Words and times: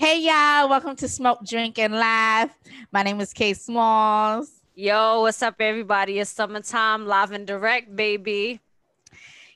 Hey 0.00 0.20
y'all, 0.20 0.66
welcome 0.70 0.96
to 0.96 1.06
Smoke, 1.06 1.44
Drink, 1.44 1.78
and 1.78 1.92
Laugh. 1.92 2.58
My 2.90 3.02
name 3.02 3.20
is 3.20 3.34
Kay 3.34 3.52
Smalls. 3.52 4.62
Yo, 4.74 5.20
what's 5.20 5.42
up, 5.42 5.56
everybody? 5.60 6.18
It's 6.18 6.30
summertime, 6.30 7.04
live 7.04 7.32
and 7.32 7.46
direct, 7.46 7.94
baby. 7.94 8.60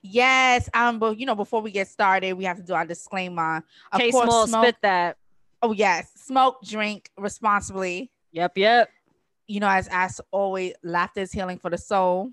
Yes, 0.02 0.68
um, 0.74 0.98
but 0.98 1.18
you 1.18 1.24
know, 1.24 1.34
before 1.34 1.62
we 1.62 1.70
get 1.70 1.88
started, 1.88 2.34
we 2.34 2.44
have 2.44 2.58
to 2.58 2.62
do 2.62 2.74
our 2.74 2.84
disclaimer. 2.84 3.64
Of 3.90 3.98
Kay 3.98 4.10
course, 4.10 4.26
Small, 4.26 4.46
smoke, 4.46 4.64
spit 4.64 4.76
that. 4.82 5.16
Oh 5.62 5.72
yes, 5.72 6.11
smoke, 6.14 6.62
drink 6.62 7.08
responsibly. 7.16 8.11
Yep, 8.32 8.58
yep. 8.58 8.90
You 9.48 9.61
know, 9.61 9.68
as 9.70 9.88
as 9.90 10.20
always, 10.30 10.74
laughter 10.82 11.20
is 11.20 11.32
healing 11.32 11.56
for 11.56 11.70
the 11.70 11.79
soul. 11.79 12.32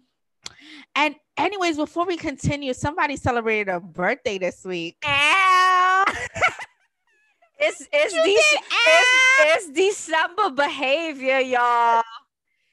And 0.97 1.15
anyways, 1.37 1.77
before 1.77 2.05
we 2.05 2.17
continue, 2.17 2.73
somebody 2.73 3.15
celebrated 3.15 3.69
a 3.69 3.79
birthday 3.79 4.37
this 4.37 4.65
week. 4.65 4.97
It's 7.63 7.87
it's, 7.93 8.13
de- 8.13 8.31
it's, 8.31 9.67
it's 9.67 9.69
December 9.69 10.49
behavior, 10.49 11.39
y'all. 11.39 12.01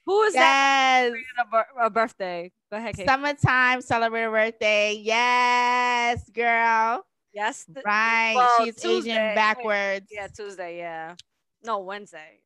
Who 0.05 0.23
is 0.23 0.33
yes. 0.33 1.13
that? 1.37 1.65
A, 1.77 1.85
a 1.85 1.89
birthday. 1.91 2.51
Go 2.71 2.77
ahead. 2.77 2.95
Kate. 2.95 3.07
Summertime, 3.07 3.81
celebrate 3.81 4.23
a 4.23 4.31
birthday. 4.31 4.93
Yes, 4.99 6.27
girl. 6.31 7.05
Yes. 7.31 7.65
The, 7.65 7.83
right. 7.85 8.33
Well, 8.35 8.65
She's 8.65 8.75
Tuesday. 8.75 9.11
aging 9.11 9.35
backwards. 9.35 10.07
Yeah, 10.11 10.27
Tuesday. 10.27 10.77
Yeah. 10.79 11.15
No, 11.63 11.79
Wednesday. 11.79 12.39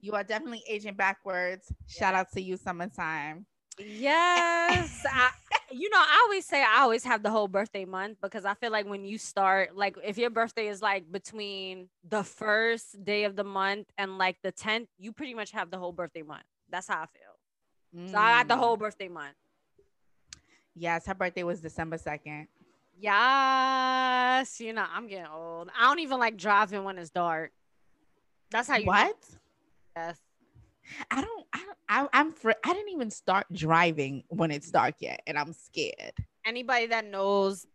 You 0.00 0.12
are 0.12 0.22
definitely 0.22 0.62
aging 0.68 0.94
backwards. 0.94 1.66
Yeah. 1.70 1.98
Shout 1.98 2.14
out 2.14 2.30
to 2.32 2.40
you, 2.40 2.56
summertime. 2.56 3.46
Yes. 3.78 5.04
I, 5.10 5.30
you 5.70 5.90
know, 5.90 5.98
I 5.98 6.22
always 6.24 6.46
say 6.46 6.62
I 6.62 6.82
always 6.82 7.04
have 7.04 7.22
the 7.22 7.30
whole 7.30 7.48
birthday 7.48 7.84
month 7.84 8.18
because 8.22 8.44
I 8.44 8.54
feel 8.54 8.70
like 8.70 8.86
when 8.86 9.04
you 9.04 9.18
start, 9.18 9.76
like 9.76 9.96
if 10.04 10.18
your 10.18 10.30
birthday 10.30 10.68
is 10.68 10.80
like 10.80 11.10
between 11.10 11.88
the 12.08 12.22
first 12.22 13.04
day 13.04 13.24
of 13.24 13.36
the 13.36 13.44
month 13.44 13.88
and 13.98 14.18
like 14.18 14.36
the 14.42 14.52
10th, 14.52 14.86
you 14.98 15.12
pretty 15.12 15.34
much 15.34 15.50
have 15.52 15.70
the 15.70 15.78
whole 15.78 15.92
birthday 15.92 16.22
month. 16.22 16.44
That's 16.70 16.86
how 16.86 17.02
I 17.02 17.06
feel. 17.06 18.04
Mm. 18.06 18.10
So 18.10 18.18
I 18.18 18.38
got 18.38 18.48
the 18.48 18.56
whole 18.56 18.76
mm. 18.76 18.80
birthday 18.80 19.08
month. 19.08 19.34
Yes, 20.76 21.06
her 21.06 21.14
birthday 21.14 21.42
was 21.42 21.60
December 21.60 21.96
2nd. 21.96 22.48
Yes, 22.98 24.60
you 24.60 24.72
know, 24.72 24.84
I'm 24.92 25.08
getting 25.08 25.26
old. 25.26 25.68
I 25.76 25.88
don't 25.88 26.00
even 26.00 26.18
like 26.18 26.36
driving 26.36 26.84
when 26.84 26.98
it's 26.98 27.10
dark. 27.10 27.52
That's 28.50 28.68
how 28.68 28.76
you 28.76 28.86
What? 28.86 29.06
Know. 29.06 29.38
Yes. 29.96 30.18
I 31.10 31.20
don't 31.20 31.43
I 31.88 32.02
I, 32.02 32.08
I'm 32.12 32.32
fr- 32.32 32.52
I 32.64 32.72
didn't 32.72 32.90
even 32.90 33.10
start 33.10 33.46
driving 33.52 34.24
when 34.28 34.50
it's 34.50 34.70
dark 34.70 34.96
yet, 35.00 35.20
and 35.26 35.38
I'm 35.38 35.52
scared. 35.52 36.14
Anybody 36.46 36.86
that 36.86 37.06
knows 37.06 37.66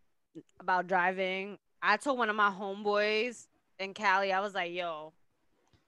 about 0.60 0.86
driving, 0.86 1.58
I 1.82 1.96
told 1.96 2.18
one 2.18 2.30
of 2.30 2.36
my 2.36 2.50
homeboys 2.50 3.46
in 3.78 3.94
Cali, 3.94 4.32
I 4.32 4.40
was 4.40 4.54
like, 4.54 4.72
"Yo, 4.72 5.12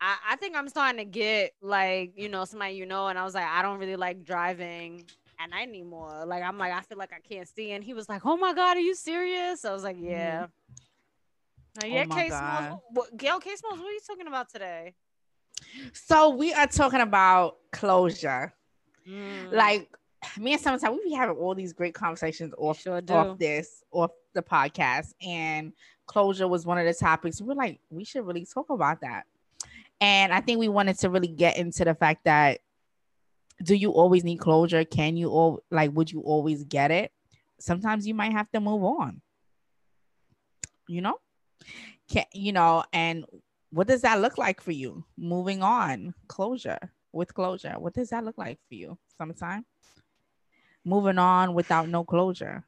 I, 0.03 0.17
I 0.31 0.37
think 0.37 0.57
I'm 0.57 0.69
starting 0.69 0.99
to 0.99 1.05
get 1.05 1.53
like, 1.63 2.13
you 2.17 2.29
know, 2.29 2.45
somebody 2.45 2.75
you 2.75 2.87
know, 2.87 3.07
and 3.07 3.17
I 3.17 3.25
was 3.25 3.35
like, 3.35 3.47
I 3.47 3.63
don't 3.63 3.79
really 3.79 3.95
like 3.95 4.25
driving 4.25 5.05
at 5.39 5.51
night 5.51 5.69
anymore. 5.69 6.25
Like, 6.27 6.43
I'm 6.43 6.59
like, 6.59 6.73
I 6.73 6.81
feel 6.81 6.99
like 6.99 7.13
I 7.13 7.21
can't 7.21 7.47
see. 7.49 7.71
And 7.71 7.85
he 7.85 7.95
was 7.95 8.09
like, 8.09 8.27
Oh 8.27 8.37
my 8.37 8.53
god, 8.53 8.77
are 8.77 8.81
you 8.81 8.97
serious? 8.97 9.65
I 9.65 9.73
was 9.73 9.85
like, 9.85 9.97
Yeah. 9.99 10.47
Mm-hmm. 11.79 11.93
Yeah, 11.93 12.05
oh 12.11 12.15
Kay 12.15 12.29
Smalls. 12.29 12.81
What, 12.91 13.17
Gail 13.17 13.39
Kay 13.39 13.55
Smalls, 13.57 13.79
what 13.79 13.89
are 13.89 13.93
you 13.93 14.01
talking 14.07 14.27
about 14.27 14.51
today? 14.51 14.95
So 15.93 16.31
we 16.31 16.53
are 16.53 16.67
talking 16.67 17.01
about 17.01 17.59
closure. 17.73 18.53
Mm. 19.09 19.53
Like 19.53 19.89
me 20.39 20.53
and 20.53 20.61
sometimes 20.61 20.97
we 20.97 21.11
be 21.11 21.15
having 21.15 21.37
all 21.37 21.55
these 21.55 21.73
great 21.73 21.95
conversations 21.95 22.55
off, 22.57 22.81
sure 22.81 23.03
off 23.11 23.39
this, 23.39 23.83
off 23.91 24.11
the 24.35 24.43
podcast. 24.43 25.15
And 25.23 25.73
closure 26.07 26.49
was 26.49 26.67
one 26.67 26.79
of 26.79 26.87
the 26.87 26.95
topics. 26.95 27.41
We're 27.41 27.55
like, 27.55 27.81
we 27.91 28.05
should 28.05 28.27
really 28.27 28.47
talk 28.47 28.71
about 28.71 29.01
that. 29.01 29.25
And 30.01 30.33
I 30.33 30.41
think 30.41 30.59
we 30.59 30.69
wanted 30.69 30.99
to 30.99 31.11
really 31.11 31.29
get 31.29 31.57
into 31.57 31.85
the 31.85 31.95
fact 31.95 32.25
that 32.25 32.61
do 33.63 33.75
you 33.75 33.91
always 33.91 34.25
need 34.25 34.39
closure? 34.39 34.85
Can 34.85 35.17
you 35.17 35.29
all 35.29 35.63
like 35.71 35.93
would 35.93 36.11
you 36.11 36.21
always 36.21 36.65
get 36.65 36.91
it? 36.91 37.13
Sometimes 37.61 38.07
you 38.07 38.15
might 38.15 38.33
have 38.33 38.51
to 38.51 38.61
move 38.61 38.83
on. 38.83 39.21
You 40.89 41.03
know? 41.03 41.19
Can 42.09 42.25
you 42.33 42.53
know, 42.53 42.83
and 42.93 43.25
what 43.73 43.89
does 43.89 44.03
that 44.03 44.21
look 44.21 44.39
like 44.39 44.61
for 44.61 44.73
you? 44.73 45.05
Moving 45.17 45.63
on, 45.63 46.15
closure 46.29 46.79
with 47.13 47.35
closure. 47.35 47.75
What 47.79 47.95
does 47.95 48.11
that 48.11 48.25
look 48.25 48.39
like 48.39 48.59
for 48.69 48.75
you? 48.75 48.99
Sometime 49.19 49.65
moving 50.85 51.19
on 51.19 51.55
without 51.55 51.89
no 51.89 52.05
closure. 52.05 52.65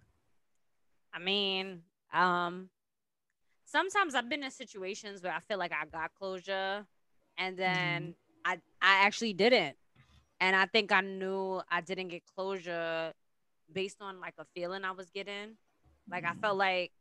I 1.12 1.18
mean, 1.18 1.82
um, 2.12 2.68
sometimes 3.64 4.14
I've 4.14 4.28
been 4.28 4.42
in 4.42 4.50
situations 4.50 5.22
where 5.22 5.32
I 5.32 5.40
feel 5.40 5.58
like 5.58 5.72
I 5.72 5.86
got 5.86 6.14
closure 6.14 6.84
and 7.38 7.56
then 7.56 8.02
mm-hmm. 8.02 8.12
I 8.44 8.54
I 8.80 9.06
actually 9.06 9.32
didn't. 9.32 9.76
And 10.40 10.54
I 10.56 10.66
think 10.66 10.92
I 10.92 11.00
knew 11.00 11.62
I 11.70 11.80
didn't 11.80 12.08
get 12.08 12.22
closure 12.34 13.12
based 13.72 13.98
on 14.00 14.20
like 14.20 14.34
a 14.38 14.44
feeling 14.54 14.84
I 14.84 14.92
was 14.92 15.10
getting. 15.10 15.56
Like 16.10 16.24
mm-hmm. 16.24 16.38
I 16.38 16.40
felt 16.40 16.58
like 16.58 16.92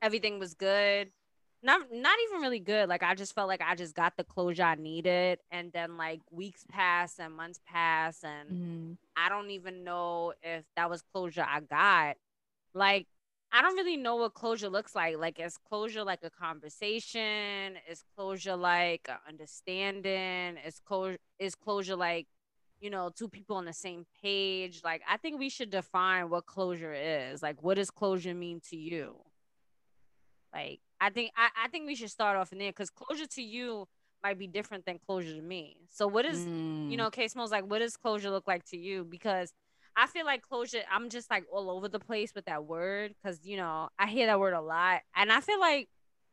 everything 0.00 0.38
was 0.38 0.54
good. 0.54 1.10
Not 1.62 1.92
not 1.92 2.18
even 2.28 2.42
really 2.42 2.58
good. 2.58 2.88
Like 2.88 3.02
I 3.02 3.14
just 3.14 3.34
felt 3.34 3.48
like 3.48 3.62
I 3.62 3.74
just 3.74 3.94
got 3.94 4.16
the 4.16 4.24
closure 4.24 4.64
I 4.64 4.74
needed 4.74 5.38
and 5.50 5.72
then 5.72 5.96
like 5.96 6.20
weeks 6.30 6.64
pass 6.68 7.18
and 7.20 7.34
months 7.34 7.60
pass 7.66 8.24
and 8.24 8.50
mm-hmm. 8.50 8.92
I 9.16 9.28
don't 9.28 9.50
even 9.50 9.84
know 9.84 10.32
if 10.42 10.64
that 10.74 10.90
was 10.90 11.02
closure 11.12 11.46
I 11.48 11.60
got. 11.60 12.16
Like 12.74 13.06
I 13.54 13.60
don't 13.60 13.76
really 13.76 13.98
know 13.98 14.16
what 14.16 14.32
closure 14.32 14.70
looks 14.70 14.94
like. 14.94 15.18
Like, 15.18 15.38
is 15.38 15.58
closure 15.58 16.04
like 16.04 16.20
a 16.22 16.30
conversation? 16.30 17.76
Is 17.88 18.02
closure 18.16 18.56
like 18.56 19.10
understanding? 19.28 20.56
Is 20.66 20.80
closure 20.80 21.18
is 21.38 21.54
closure 21.54 21.94
like, 21.96 22.26
you 22.80 22.88
know, 22.88 23.10
two 23.14 23.28
people 23.28 23.56
on 23.56 23.66
the 23.66 23.74
same 23.74 24.06
page? 24.22 24.80
Like, 24.82 25.02
I 25.06 25.18
think 25.18 25.38
we 25.38 25.50
should 25.50 25.68
define 25.68 26.30
what 26.30 26.46
closure 26.46 26.94
is. 26.94 27.42
Like, 27.42 27.62
what 27.62 27.74
does 27.74 27.90
closure 27.90 28.34
mean 28.34 28.60
to 28.70 28.76
you? 28.76 29.16
Like, 30.54 30.80
I 31.02 31.10
think 31.10 31.32
I, 31.36 31.48
I 31.64 31.68
think 31.68 31.86
we 31.86 31.96
should 31.96 32.10
start 32.10 32.36
off 32.36 32.52
in 32.52 32.58
there 32.58 32.70
because 32.70 32.88
closure 32.88 33.26
to 33.26 33.42
you 33.42 33.86
might 34.22 34.38
be 34.38 34.46
different 34.46 34.86
than 34.86 35.00
closure 35.04 35.34
to 35.34 35.42
me. 35.42 35.76
So, 35.90 36.06
what 36.06 36.24
is 36.24 36.38
mm. 36.38 36.88
you 36.88 36.96
know, 36.96 37.10
Kay 37.10 37.26
Smalls 37.26 37.50
like? 37.50 37.68
What 37.68 37.80
does 37.80 37.96
closure 37.96 38.30
look 38.30 38.46
like 38.46 38.64
to 38.66 38.76
you? 38.76 39.04
Because 39.04 39.52
I 39.96 40.06
feel 40.06 40.24
like 40.24 40.42
closure, 40.42 40.82
I'm 40.90 41.10
just 41.10 41.28
like 41.28 41.44
all 41.52 41.70
over 41.70 41.88
the 41.88 41.98
place 41.98 42.32
with 42.34 42.44
that 42.46 42.64
word 42.64 43.14
because, 43.20 43.44
you 43.44 43.56
know, 43.56 43.88
I 43.98 44.06
hear 44.06 44.26
that 44.26 44.38
word 44.38 44.54
a 44.54 44.60
lot. 44.60 45.00
And 45.16 45.32
I 45.32 45.40
feel 45.40 45.60
like 45.60 45.88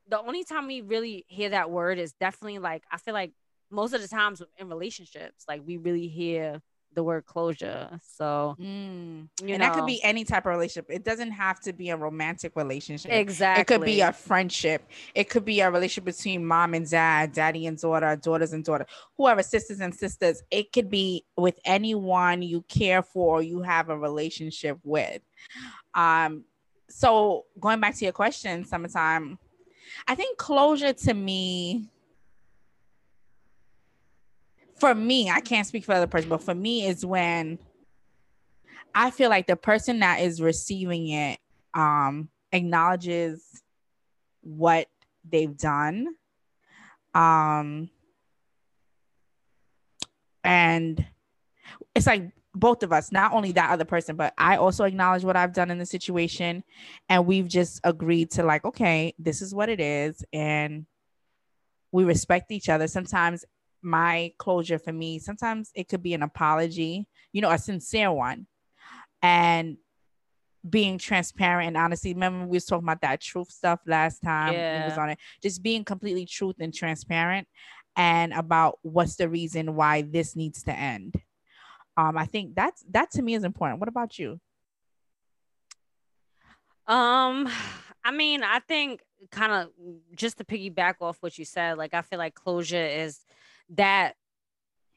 the 0.07 0.19
only 0.19 0.43
time 0.43 0.67
we 0.67 0.81
really 0.81 1.25
hear 1.27 1.49
that 1.49 1.71
word 1.71 1.97
is 1.97 2.13
definitely 2.13 2.59
like, 2.59 2.83
I 2.91 2.97
feel 2.97 3.15
like 3.15 3.31
most 3.71 3.93
of 3.93 4.01
the 4.01 4.07
times 4.07 4.41
in 4.57 4.69
relationships, 4.69 5.45
like 5.47 5.61
we 5.65 5.77
really 5.77 6.07
hear 6.07 6.61
the 6.93 7.03
word 7.03 7.25
closure. 7.25 7.99
So, 8.17 8.55
mm. 8.59 8.65
and 8.65 9.29
know. 9.41 9.57
that 9.57 9.73
could 9.73 9.85
be 9.85 10.01
any 10.03 10.23
type 10.23 10.45
of 10.45 10.51
relationship. 10.51 10.87
It 10.89 11.03
doesn't 11.03 11.31
have 11.31 11.59
to 11.61 11.73
be 11.73 11.89
a 11.89 11.97
romantic 11.97 12.55
relationship. 12.55 13.11
Exactly. 13.11 13.61
It 13.61 13.67
could 13.67 13.85
be 13.85 14.01
a 14.01 14.11
friendship. 14.11 14.89
It 15.15 15.29
could 15.29 15.45
be 15.45 15.61
a 15.61 15.69
relationship 15.69 16.05
between 16.05 16.45
mom 16.45 16.73
and 16.73 16.89
dad, 16.89 17.33
daddy 17.33 17.67
and 17.67 17.77
daughter, 17.77 18.15
daughters 18.15 18.53
and 18.53 18.63
daughter, 18.63 18.85
whoever, 19.17 19.43
sisters 19.43 19.79
and 19.79 19.93
sisters. 19.93 20.43
It 20.51 20.71
could 20.71 20.89
be 20.89 21.25
with 21.37 21.59
anyone 21.65 22.41
you 22.41 22.63
care 22.67 23.01
for, 23.01 23.41
you 23.41 23.61
have 23.61 23.89
a 23.89 23.97
relationship 23.97 24.77
with. 24.83 25.21
Um, 25.93 26.45
so 26.89 27.45
going 27.59 27.79
back 27.79 27.95
to 27.95 28.05
your 28.05 28.13
question, 28.13 28.65
summertime, 28.65 29.37
I 30.07 30.15
think 30.15 30.37
closure 30.37 30.93
to 30.93 31.13
me 31.13 31.89
for 34.79 34.95
me, 34.95 35.29
I 35.29 35.39
can't 35.41 35.67
speak 35.67 35.85
for 35.85 35.93
other 35.93 36.07
person, 36.07 36.29
but 36.29 36.43
for 36.43 36.55
me 36.55 36.85
is 36.85 37.05
when 37.05 37.59
I 38.93 39.11
feel 39.11 39.29
like 39.29 39.47
the 39.47 39.55
person 39.55 39.99
that 39.99 40.21
is 40.21 40.41
receiving 40.41 41.09
it 41.09 41.39
um 41.73 42.29
acknowledges 42.51 43.43
what 44.41 44.87
they've 45.29 45.55
done. 45.55 46.07
Um 47.13 47.89
and 50.43 51.05
it's 51.93 52.07
like 52.07 52.31
both 52.55 52.83
of 52.83 52.91
us, 52.91 53.11
not 53.11 53.33
only 53.33 53.51
that 53.53 53.71
other 53.71 53.85
person, 53.85 54.15
but 54.15 54.33
I 54.37 54.57
also 54.57 54.83
acknowledge 54.83 55.23
what 55.23 55.35
I've 55.35 55.53
done 55.53 55.71
in 55.71 55.77
the 55.77 55.85
situation. 55.85 56.63
And 57.07 57.25
we've 57.25 57.47
just 57.47 57.79
agreed 57.83 58.31
to, 58.31 58.43
like, 58.43 58.65
okay, 58.65 59.13
this 59.19 59.41
is 59.41 59.53
what 59.53 59.69
it 59.69 59.79
is. 59.79 60.23
And 60.33 60.85
we 61.91 62.03
respect 62.03 62.51
each 62.51 62.69
other. 62.69 62.87
Sometimes 62.87 63.45
my 63.81 64.31
closure 64.37 64.77
for 64.77 64.91
me 64.91 65.19
sometimes 65.19 65.71
it 65.73 65.87
could 65.87 66.03
be 66.03 66.13
an 66.13 66.21
apology 66.23 67.07
you 67.31 67.41
know 67.41 67.51
a 67.51 67.57
sincere 67.57 68.11
one. 68.11 68.47
And 69.21 69.77
being 70.69 70.97
transparent 70.97 71.67
and 71.67 71.77
honestly 71.77 72.13
remember 72.13 72.45
we 72.45 72.57
was 72.57 72.65
talking 72.65 72.85
about 72.85 73.01
that 73.01 73.21
truth 73.21 73.49
stuff 73.49 73.79
last 73.85 74.19
time 74.19 74.53
yeah. 74.53 74.87
was 74.87 74.97
on 74.97 75.09
it? 75.09 75.17
Just 75.41 75.63
being 75.63 75.83
completely 75.85 76.25
truth 76.25 76.55
and 76.59 76.73
transparent 76.73 77.47
and 77.95 78.33
about 78.33 78.77
what's 78.81 79.15
the 79.15 79.29
reason 79.29 79.75
why 79.75 80.01
this 80.01 80.35
needs 80.35 80.63
to 80.63 80.73
end. 80.73 81.15
Um 81.97 82.17
i 82.17 82.25
think 82.25 82.55
that's 82.55 82.83
that 82.91 83.11
to 83.11 83.21
me 83.21 83.35
is 83.35 83.43
important. 83.43 83.79
What 83.79 83.89
about 83.89 84.17
you? 84.19 84.39
Um 86.87 87.49
I 88.03 88.11
mean, 88.11 88.43
I 88.43 88.59
think 88.59 89.01
kind 89.31 89.51
of 89.51 89.69
just 90.15 90.37
to 90.37 90.45
piggyback 90.45 90.95
off 91.01 91.17
what 91.19 91.37
you 91.37 91.43
said, 91.45 91.77
like 91.77 91.93
I 91.93 92.01
feel 92.01 92.19
like 92.19 92.33
closure 92.33 92.77
is 92.77 93.19
that 93.75 94.15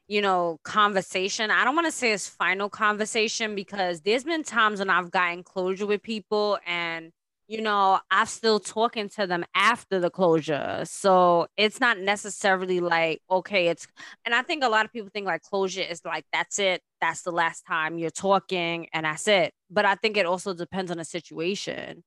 you 0.09 0.21
know, 0.21 0.59
conversation. 0.63 1.49
I 1.49 1.63
don't 1.63 1.75
want 1.75 1.87
to 1.87 1.91
say 1.91 2.11
it's 2.11 2.27
final 2.27 2.69
conversation 2.69 3.55
because 3.55 4.01
there's 4.01 4.25
been 4.25 4.43
times 4.43 4.79
when 4.79 4.89
I've 4.89 5.11
gotten 5.11 5.43
closure 5.43 5.85
with 5.85 6.03
people 6.03 6.59
and 6.67 7.11
you 7.47 7.61
know, 7.61 7.99
I'm 8.09 8.25
still 8.25 8.59
talking 8.59 9.09
to 9.09 9.27
them 9.27 9.43
after 9.53 9.99
the 9.99 10.09
closure. 10.09 10.81
So 10.85 11.47
it's 11.57 11.79
not 11.79 11.99
necessarily 11.99 12.79
like, 12.79 13.21
okay, 13.29 13.67
it's, 13.67 13.85
and 14.25 14.33
I 14.33 14.41
think 14.43 14.63
a 14.63 14.69
lot 14.69 14.85
of 14.85 14.93
people 14.93 15.09
think 15.13 15.25
like 15.27 15.41
closure 15.41 15.81
is 15.81 16.01
like, 16.05 16.25
that's 16.31 16.57
it. 16.57 16.81
That's 17.01 17.21
the 17.21 17.31
last 17.31 17.65
time 17.67 17.97
you're 17.97 18.09
talking 18.11 18.87
and 18.93 19.05
that's 19.05 19.27
it. 19.27 19.53
But 19.69 19.85
I 19.85 19.95
think 19.95 20.15
it 20.15 20.25
also 20.25 20.53
depends 20.53 20.89
on 20.89 20.97
the 20.97 21.05
situation. 21.05 22.03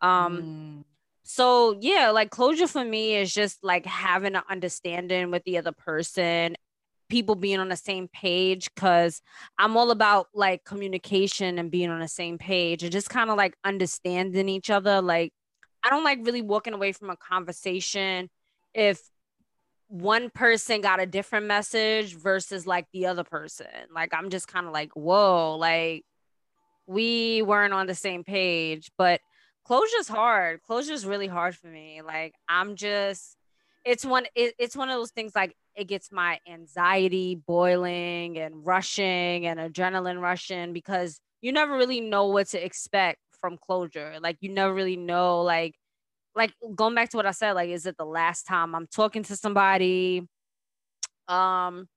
Um, 0.00 0.42
mm. 0.42 0.89
So 1.22 1.76
yeah, 1.80 2.10
like 2.10 2.30
closure 2.30 2.66
for 2.66 2.84
me 2.84 3.16
is 3.16 3.32
just 3.32 3.62
like 3.62 3.86
having 3.86 4.34
an 4.34 4.42
understanding 4.48 5.30
with 5.30 5.44
the 5.44 5.58
other 5.58 5.72
person 5.72 6.56
people 7.10 7.34
being 7.34 7.58
on 7.58 7.68
the 7.68 7.76
same 7.76 8.08
page 8.08 8.70
because 8.74 9.20
I'm 9.58 9.76
all 9.76 9.90
about 9.90 10.28
like 10.32 10.64
communication 10.64 11.58
and 11.58 11.70
being 11.70 11.90
on 11.90 12.00
the 12.00 12.08
same 12.08 12.38
page 12.38 12.82
and 12.82 12.92
just 12.92 13.10
kind 13.10 13.28
of 13.28 13.36
like 13.36 13.54
understanding 13.64 14.48
each 14.48 14.70
other. 14.70 15.02
Like, 15.02 15.32
I 15.82 15.90
don't 15.90 16.04
like 16.04 16.20
really 16.22 16.40
walking 16.40 16.72
away 16.72 16.92
from 16.92 17.10
a 17.10 17.16
conversation 17.16 18.30
if 18.72 19.02
one 19.88 20.30
person 20.30 20.80
got 20.80 21.00
a 21.00 21.06
different 21.06 21.46
message 21.46 22.14
versus 22.14 22.66
like 22.66 22.86
the 22.92 23.06
other 23.06 23.24
person. 23.24 23.66
Like, 23.92 24.14
I'm 24.14 24.30
just 24.30 24.46
kind 24.48 24.66
of 24.66 24.72
like, 24.72 24.92
whoa, 24.94 25.56
like 25.56 26.04
we 26.86 27.42
weren't 27.42 27.74
on 27.74 27.86
the 27.86 27.94
same 27.94 28.24
page. 28.24 28.90
But 28.96 29.20
closure's 29.64 30.08
hard. 30.08 30.62
Closure's 30.62 31.06
really 31.06 31.26
hard 31.26 31.56
for 31.56 31.68
me. 31.68 32.02
Like, 32.04 32.34
I'm 32.48 32.76
just, 32.76 33.36
it's 33.84 34.04
one, 34.04 34.26
it, 34.34 34.54
it's 34.58 34.76
one 34.76 34.90
of 34.90 34.96
those 34.96 35.10
things 35.10 35.32
like 35.34 35.56
it 35.74 35.84
gets 35.84 36.12
my 36.12 36.38
anxiety 36.48 37.34
boiling 37.34 38.38
and 38.38 38.66
rushing 38.66 39.46
and 39.46 39.60
adrenaline 39.60 40.20
rushing 40.20 40.72
because 40.72 41.20
you 41.40 41.52
never 41.52 41.76
really 41.76 42.00
know 42.00 42.26
what 42.26 42.48
to 42.48 42.64
expect 42.64 43.18
from 43.40 43.56
closure. 43.56 44.16
Like 44.20 44.36
you 44.40 44.50
never 44.52 44.74
really 44.74 44.96
know 44.96 45.42
like 45.42 45.74
like 46.34 46.52
going 46.74 46.94
back 46.94 47.10
to 47.10 47.16
what 47.16 47.26
I 47.26 47.32
said, 47.32 47.52
like 47.52 47.70
is 47.70 47.86
it 47.86 47.96
the 47.96 48.04
last 48.04 48.44
time 48.44 48.74
I'm 48.74 48.86
talking 48.86 49.22
to 49.24 49.36
somebody? 49.36 50.26
Um, 51.28 51.88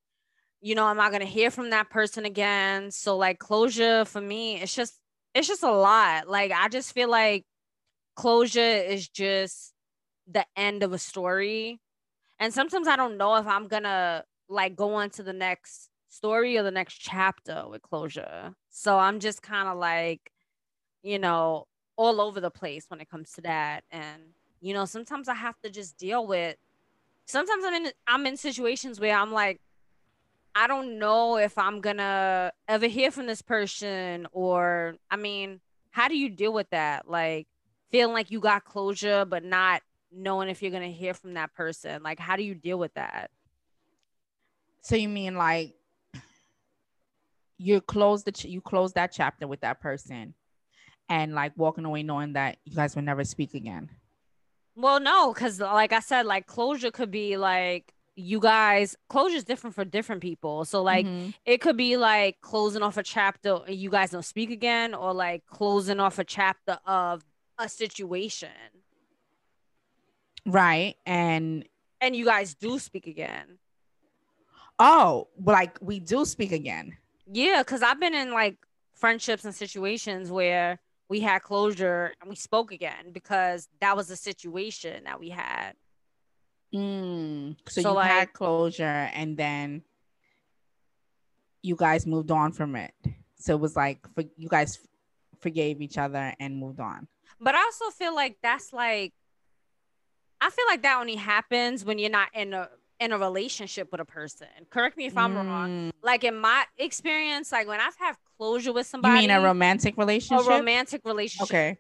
you 0.62 0.76
know, 0.76 0.86
I'm 0.86 1.00
I 1.00 1.12
gonna 1.12 1.26
hear 1.26 1.52
from 1.52 1.72
that 1.72 1.90
person 1.90 2.26
again. 2.26 2.92
So 2.92 3.18
like 3.18 3.40
closure 3.40 4.06
for 4.06 4.22
me, 4.22 4.62
it's 4.62 4.74
just 4.74 4.98
it's 5.34 5.48
just 5.48 5.64
a 5.64 5.72
lot. 5.72 6.28
Like 6.30 6.52
I 6.52 6.70
just 6.70 6.94
feel 6.94 7.10
like 7.10 7.44
closure 8.16 8.60
is 8.60 9.08
just 9.08 9.74
the 10.28 10.46
end 10.56 10.84
of 10.84 10.94
a 10.94 10.98
story 10.98 11.80
and 12.40 12.54
sometimes 12.54 12.88
I 12.88 12.96
don't 12.96 13.18
know 13.18 13.36
if 13.36 13.48
I'm 13.48 13.68
gonna 13.68 14.26
like 14.50 14.76
go 14.76 14.96
on 14.96 15.10
to 15.12 15.24
the 15.24 15.34
next 15.34 15.90
story 16.10 16.58
or 16.58 16.64
the 16.64 16.72
next 16.72 16.96
chapter 16.96 17.64
with 17.70 17.82
closure. 17.82 18.54
So 18.70 19.00
I'm 19.00 19.20
just 19.20 19.42
kind 19.42 19.68
of 19.68 19.78
like, 19.78 20.32
you 21.02 21.20
know, 21.20 21.68
all 21.96 22.20
over 22.22 22.42
the 22.42 22.52
place 22.52 22.86
when 22.90 23.00
it 23.02 23.10
comes 23.10 23.32
to 23.34 23.42
that. 23.42 23.84
And 23.92 24.22
you 24.62 24.74
know, 24.74 24.86
sometimes 24.86 25.28
I 25.28 25.36
have 25.36 25.60
to 25.62 25.70
just 25.70 25.98
deal 25.98 26.26
with. 26.26 26.58
Sometimes 27.26 27.64
I'm 27.66 27.74
in 27.74 27.92
I'm 28.08 28.26
in 28.26 28.38
situations 28.38 29.00
where 29.00 29.16
I'm 29.16 29.32
like, 29.32 29.62
I 30.56 30.68
don't 30.68 31.00
know 31.00 31.38
if 31.38 31.58
I'm 31.58 31.82
gonna 31.82 32.52
ever 32.68 32.88
hear 32.88 33.10
from 33.10 33.28
this 33.28 33.42
person, 33.42 34.28
or 34.32 34.96
I 35.10 35.16
mean, 35.16 35.62
how 35.92 36.08
do 36.10 36.18
you 36.18 36.30
deal 36.30 36.52
with 36.52 36.70
that? 36.72 37.10
Like 37.10 37.48
feeling 37.94 38.14
like 38.14 38.32
you 38.32 38.40
got 38.40 38.66
closure, 38.66 39.24
but 39.24 39.46
not 39.46 39.84
knowing 40.12 40.50
if 40.50 40.64
you're 40.64 40.72
going 40.72 40.84
to 40.84 40.92
hear 40.92 41.14
from 41.14 41.36
that 41.36 41.54
person? 41.54 42.02
Like 42.02 42.20
how 42.20 42.36
do 42.36 42.44
you 42.44 42.56
deal 42.56 42.80
with 42.80 42.94
that? 42.96 43.30
So 44.82 44.96
you 44.96 45.08
mean 45.08 45.36
like 45.36 45.76
you 47.60 47.80
close 47.82 48.24
the 48.24 48.32
ch- 48.32 48.46
you 48.46 48.62
close 48.62 48.94
that 48.94 49.12
chapter 49.12 49.48
with 49.48 49.62
that 49.62 49.80
person 49.80 50.34
and 51.08 51.36
like 51.36 51.54
walking 51.56 51.86
away 51.86 52.02
knowing 52.02 52.34
that 52.34 52.58
you 52.66 52.76
guys 52.76 52.96
will 52.96 53.04
never 53.04 53.24
speak 53.24 53.54
again? 53.54 53.90
Well 54.76 55.00
no 55.00 55.32
because 55.32 55.60
like 55.60 55.94
i 55.94 56.00
said 56.00 56.26
like 56.26 56.48
closure 56.48 56.90
could 56.90 57.12
be 57.12 57.38
like 57.38 57.94
you 58.16 58.40
guys 58.40 58.96
closure 59.08 59.36
is 59.36 59.44
different 59.44 59.76
for 59.76 59.86
different 59.86 60.22
people. 60.24 60.66
So 60.66 60.82
like 60.82 61.06
mm-hmm. 61.06 61.30
it 61.46 61.62
could 61.62 61.78
be 61.78 61.96
like 61.98 62.42
closing 62.42 62.82
off 62.82 62.98
a 62.98 63.04
chapter 63.04 63.60
and 63.68 63.76
you 63.76 63.92
guys 63.92 64.10
don't 64.10 64.26
speak 64.26 64.50
again 64.50 64.96
or 64.96 65.14
like 65.14 65.46
closing 65.46 66.00
off 66.00 66.18
a 66.18 66.24
chapter 66.24 66.80
of 66.88 67.24
a 67.58 67.70
situation 67.70 68.50
Right. 70.46 70.96
And 71.06 71.66
and 72.02 72.16
you 72.16 72.26
guys 72.26 72.54
do 72.54 72.80
speak 72.80 73.08
again. 73.08 73.60
Oh, 74.80 75.30
like 75.44 75.78
we 75.82 76.00
do 76.00 76.26
speak 76.26 76.52
again. 76.52 76.98
Yeah, 77.32 77.60
because 77.60 77.82
I've 77.82 78.00
been 78.00 78.14
in 78.14 78.32
like 78.34 78.58
friendships 78.96 79.46
and 79.46 79.56
situations 79.56 80.30
where 80.32 80.80
we 81.08 81.22
had 81.22 81.44
closure 81.44 82.14
and 82.20 82.30
we 82.30 82.36
spoke 82.36 82.72
again 82.72 83.12
because 83.12 83.70
that 83.80 83.96
was 83.96 84.08
the 84.08 84.16
situation 84.16 85.04
that 85.06 85.20
we 85.20 85.30
had. 85.30 85.74
Mm, 86.74 87.56
so, 87.70 87.82
so, 87.82 87.90
you 87.90 87.96
like, 87.96 88.12
had 88.12 88.34
closure 88.34 88.84
and 88.84 89.38
then 89.38 89.84
you 91.62 91.76
guys 91.76 92.06
moved 92.06 92.32
on 92.32 92.52
from 92.52 92.76
it. 92.76 92.94
So 93.36 93.54
it 93.54 93.60
was 93.60 93.76
like 93.76 94.00
for 94.16 94.24
you 94.36 94.50
guys 94.50 94.80
forgave 95.40 95.82
each 95.82 95.98
other 95.98 96.34
and 96.40 96.58
moved 96.58 96.80
on. 96.80 97.08
But 97.40 97.56
I 97.56 97.60
also 97.60 97.90
feel 97.90 98.16
like 98.16 98.38
that's 98.42 98.74
like 98.74 99.14
I 100.42 100.50
feel 100.50 100.66
like 100.68 100.82
that 100.84 101.00
only 101.00 101.16
happens 101.16 101.86
when 101.86 102.00
you're 102.00 102.10
not 102.10 102.30
in 102.34 102.54
a 102.54 102.70
in 103.00 103.12
a 103.12 103.18
relationship 103.18 103.92
with 103.92 104.02
a 104.02 104.06
person. 104.06 104.48
Correct 104.70 104.98
me 104.98 105.06
if 105.06 105.18
I'm 105.18 105.34
mm. 105.34 105.46
wrong. 105.46 105.92
Like 106.02 106.24
in 106.24 106.38
my 106.38 106.66
experience, 106.78 107.52
like 107.52 107.68
when 107.68 107.80
I've 107.80 107.98
had 107.98 108.16
closure 108.38 108.74
with 108.74 108.88
somebody. 108.88 109.16
You 109.16 109.28
mean 109.28 109.32
a 109.32 109.42
romantic 109.42 109.98
relationship? 109.98 110.46
A 110.46 110.50
romantic 110.50 111.02
relationship. 111.06 111.50
Okay. 111.50 111.78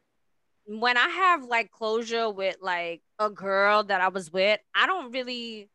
When 0.65 0.97
I 0.97 1.07
have 1.07 1.44
like 1.44 1.71
closure 1.71 2.29
with 2.29 2.56
like 2.61 3.01
a 3.19 3.29
girl 3.29 3.83
that 3.83 3.99
I 3.99 4.07
was 4.07 4.31
with, 4.31 4.59
I 4.73 4.85
don't 4.85 5.11
really 5.11 5.69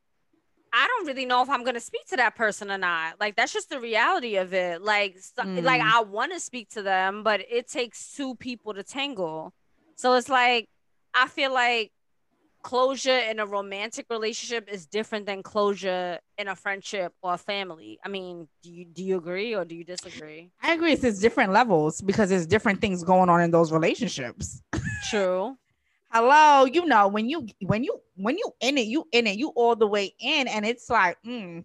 I 0.73 0.87
don't 0.87 1.07
really 1.07 1.27
know 1.27 1.43
if 1.43 1.51
I'm 1.51 1.65
gonna 1.65 1.81
speak 1.81 2.07
to 2.09 2.17
that 2.17 2.37
person 2.37 2.71
or 2.71 2.79
not. 2.79 3.21
Like 3.21 3.37
that's 3.37 3.53
just 3.53 3.71
the 3.71 3.81
reality 3.81 4.37
of 4.37 4.55
it. 4.55 4.83
Like, 4.83 5.17
so, 5.19 5.43
mm. 5.43 5.63
like 5.63 5.83
I 5.83 6.01
want 6.03 6.33
to 6.33 6.41
speak 6.41 6.71
to 6.71 6.83
them, 6.83 7.23
but 7.23 7.41
it 7.51 7.69
takes 7.69 8.15
two 8.15 8.35
people 8.35 8.75
to 8.75 8.83
tangle. 8.83 9.53
So 9.99 10.15
it's 10.15 10.29
like 10.29 10.69
I 11.13 11.27
feel 11.27 11.53
like 11.53 11.91
closure 12.63 13.19
in 13.19 13.41
a 13.41 13.47
romantic 13.47 14.07
relationship 14.09 14.69
is 14.71 14.87
different 14.87 15.27
than 15.27 15.43
closure 15.43 16.21
in 16.39 16.47
a 16.47 16.55
friendship 16.55 17.13
or 17.21 17.35
a 17.35 17.39
family. 17.39 17.99
I 18.05 18.09
mean, 18.09 18.47
do 18.63 18.71
you 18.71 18.85
do 18.85 19.03
you 19.03 19.17
agree 19.17 19.57
or 19.57 19.65
do 19.65 19.75
you 19.75 19.83
disagree? 19.83 20.53
I 20.63 20.75
agree. 20.75 20.93
It's 20.93 21.19
different 21.19 21.53
levels 21.53 22.01
because 22.01 22.31
there's 22.31 22.47
different 22.47 22.81
things 22.81 23.03
going 23.03 23.29
on 23.29 23.41
in 23.41 23.51
those 23.51 23.73
relationships. 23.73 24.63
True. 25.11 25.57
Hello, 26.13 26.65
you 26.65 26.87
know 26.87 27.09
when 27.09 27.29
you 27.29 27.47
when 27.67 27.83
you 27.83 28.01
when 28.15 28.39
you 28.39 28.53
in 28.61 28.79
it, 28.79 28.87
you 28.87 29.05
in 29.11 29.27
it, 29.27 29.37
you 29.37 29.49
all 29.49 29.75
the 29.75 29.87
way 29.87 30.15
in, 30.21 30.47
and 30.47 30.65
it's 30.65 30.89
like, 30.89 31.19
mm, 31.27 31.65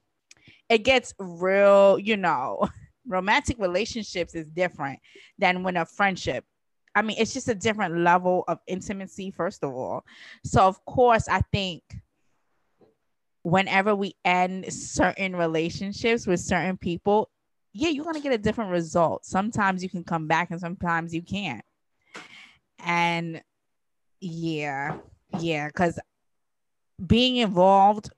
it 0.70 0.80
gets 0.80 1.14
real. 1.20 2.00
You 2.00 2.18
know, 2.18 2.68
romantic 3.08 3.60
relationships 3.60 4.34
is 4.34 4.48
different 4.48 5.00
than 5.38 5.62
when 5.62 5.78
a 5.78 5.86
friendship 5.86 6.46
I 6.96 7.02
mean, 7.02 7.18
it's 7.20 7.34
just 7.34 7.48
a 7.48 7.56
different 7.56 7.98
level 8.00 8.44
of 8.48 8.60
intimacy, 8.68 9.32
first 9.32 9.64
of 9.64 9.74
all. 9.74 10.06
So, 10.44 10.62
of 10.62 10.84
course, 10.86 11.28
I 11.28 11.42
think 11.52 11.84
whenever 13.44 13.96
we 13.96 14.16
end 14.24 14.72
certain 14.72 15.36
relationships 15.36 16.28
with 16.28 16.40
certain 16.40 16.78
people, 16.78 17.30
yeah, 17.74 17.90
you're 17.90 18.04
going 18.04 18.16
to 18.16 18.22
get 18.22 18.34
a 18.34 18.38
different 18.38 18.72
result. 18.72 19.26
Sometimes 19.26 19.82
you 19.82 19.90
can 19.90 20.04
come 20.04 20.28
back 20.28 20.52
and 20.52 20.60
sometimes 20.60 21.14
you 21.14 21.22
can't. 21.22 21.66
And 22.80 23.42
yeah, 24.20 24.98
yeah, 25.40 25.68
because 25.68 26.00
being 27.06 27.38
involved, 27.38 28.12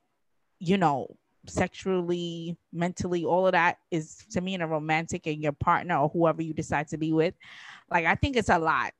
you 0.58 0.76
know, 0.76 1.16
sexually, 1.48 2.56
mentally, 2.72 3.24
all 3.24 3.46
of 3.46 3.52
that 3.52 3.78
is 3.90 4.24
to 4.32 4.40
me 4.40 4.54
in 4.54 4.60
a 4.60 4.66
romantic 4.66 5.26
and 5.26 5.42
your 5.42 5.52
partner 5.52 5.96
or 5.96 6.08
whoever 6.08 6.42
you 6.42 6.52
decide 6.52 6.88
to 6.88 6.98
be 6.98 7.12
with. 7.12 7.34
Like 7.90 8.06
I 8.06 8.14
think 8.14 8.36
it's 8.36 8.48
a 8.48 8.58
lot. 8.58 8.92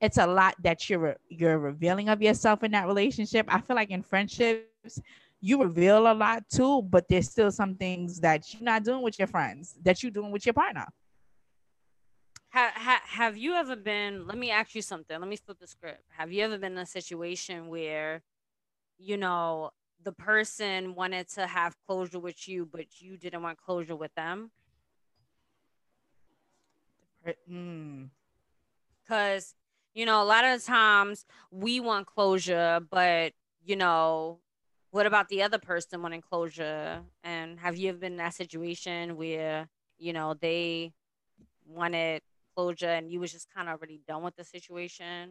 It's 0.00 0.18
a 0.18 0.26
lot 0.26 0.54
that 0.62 0.90
you're 0.90 1.16
you're 1.28 1.58
revealing 1.58 2.08
of 2.08 2.20
yourself 2.20 2.62
in 2.62 2.72
that 2.72 2.86
relationship. 2.86 3.46
I 3.48 3.60
feel 3.60 3.76
like 3.76 3.90
in 3.90 4.02
friendships, 4.02 5.00
you 5.40 5.62
reveal 5.62 6.10
a 6.10 6.14
lot 6.14 6.44
too, 6.48 6.82
but 6.82 7.08
there's 7.08 7.30
still 7.30 7.50
some 7.50 7.76
things 7.76 8.20
that 8.20 8.52
you're 8.52 8.62
not 8.62 8.84
doing 8.84 9.02
with 9.02 9.18
your 9.18 9.28
friends 9.28 9.78
that 9.82 10.02
you're 10.02 10.12
doing 10.12 10.32
with 10.32 10.44
your 10.44 10.54
partner. 10.54 10.86
Have, 12.50 12.72
have, 12.72 13.02
have 13.02 13.36
you 13.36 13.54
ever 13.54 13.76
been, 13.76 14.26
let 14.26 14.38
me 14.38 14.50
ask 14.50 14.74
you 14.74 14.80
something. 14.80 15.18
Let 15.20 15.28
me 15.28 15.36
flip 15.36 15.58
the 15.60 15.66
script. 15.66 16.04
Have 16.16 16.32
you 16.32 16.42
ever 16.42 16.56
been 16.56 16.72
in 16.72 16.78
a 16.78 16.86
situation 16.86 17.68
where, 17.68 18.22
you 18.98 19.18
know, 19.18 19.70
the 20.02 20.12
person 20.12 20.94
wanted 20.94 21.28
to 21.30 21.46
have 21.46 21.74
closure 21.86 22.18
with 22.18 22.48
you, 22.48 22.64
but 22.64 22.86
you 22.98 23.18
didn't 23.18 23.42
want 23.42 23.58
closure 23.58 23.96
with 23.96 24.14
them? 24.14 24.50
Mm. 27.50 28.08
Because, 29.06 29.54
you 29.94 30.04
know, 30.04 30.22
a 30.22 30.24
lot 30.24 30.44
of 30.44 30.64
times 30.64 31.24
we 31.50 31.80
want 31.80 32.06
closure, 32.06 32.80
but 32.90 33.32
you 33.64 33.76
know, 33.76 34.38
what 34.90 35.06
about 35.06 35.28
the 35.28 35.42
other 35.42 35.58
person 35.58 36.02
wanting 36.02 36.22
closure? 36.22 37.02
And 37.24 37.58
have 37.60 37.76
you 37.76 37.90
ever 37.90 37.98
been 37.98 38.12
in 38.12 38.18
that 38.18 38.34
situation 38.34 39.16
where, 39.16 39.68
you 39.98 40.12
know, 40.12 40.34
they 40.34 40.92
wanted 41.66 42.22
closure 42.56 42.88
and 42.88 43.10
you 43.10 43.20
was 43.20 43.32
just 43.32 43.52
kind 43.52 43.68
of 43.68 43.78
already 43.78 44.00
done 44.06 44.22
with 44.22 44.36
the 44.36 44.44
situation? 44.44 45.30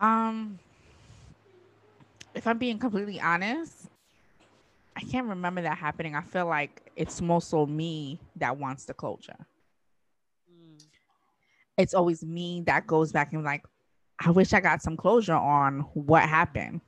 Um 0.00 0.58
if 2.34 2.46
I'm 2.46 2.58
being 2.58 2.78
completely 2.78 3.18
honest, 3.18 3.88
I 4.94 5.00
can't 5.00 5.26
remember 5.26 5.62
that 5.62 5.78
happening. 5.78 6.14
I 6.14 6.20
feel 6.20 6.46
like 6.46 6.90
it's 6.96 7.20
more 7.22 7.40
so 7.40 7.64
me 7.66 8.20
that 8.36 8.58
wants 8.58 8.84
the 8.84 8.94
closure 8.94 9.46
it's 11.76 11.94
always 11.94 12.24
me 12.24 12.62
that 12.66 12.86
goes 12.86 13.12
back 13.12 13.32
and 13.32 13.44
like, 13.44 13.64
I 14.18 14.30
wish 14.30 14.52
I 14.52 14.60
got 14.60 14.82
some 14.82 14.96
closure 14.96 15.34
on 15.34 15.80
what 15.94 16.22
happened. 16.22 16.80